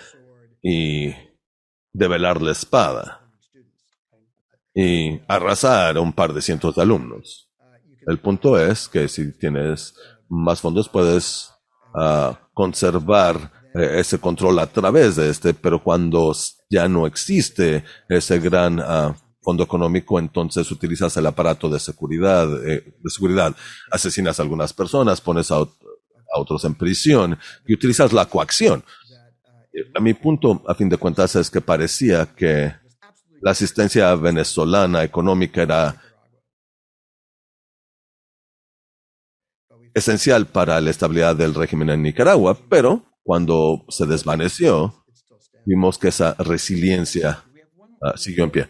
[0.63, 1.13] y
[1.93, 3.31] develar la espada
[4.75, 7.51] y arrasar a un par de cientos de alumnos.
[8.07, 9.95] El punto es que si tienes
[10.31, 11.53] más fondos puedes
[12.55, 16.35] conservar eh, ese control a través de este, pero cuando
[16.69, 22.95] ya no existe ese gran ah, fondo económico, entonces utilizas el aparato de seguridad, eh,
[22.99, 23.55] de seguridad,
[23.91, 25.67] asesinas a algunas personas, pones a, a,
[26.35, 28.83] otros en prisión y utilizas la coacción.
[29.95, 32.75] A mi punto, a fin de cuentas, es que parecía que
[33.41, 36.03] la asistencia venezolana económica era
[39.95, 45.05] esencial para la estabilidad del régimen en Nicaragua, pero cuando se desvaneció,
[45.67, 47.45] vimos que esa resiliencia
[48.01, 48.69] uh, siguió en pie.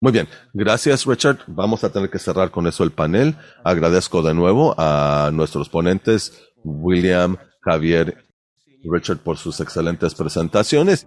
[0.00, 1.38] Muy bien, gracias Richard.
[1.46, 3.36] Vamos a tener que cerrar con eso el panel.
[3.62, 6.32] Agradezco de nuevo a nuestros ponentes,
[6.64, 8.24] William, Javier
[8.82, 11.06] Richard, por sus excelentes presentaciones.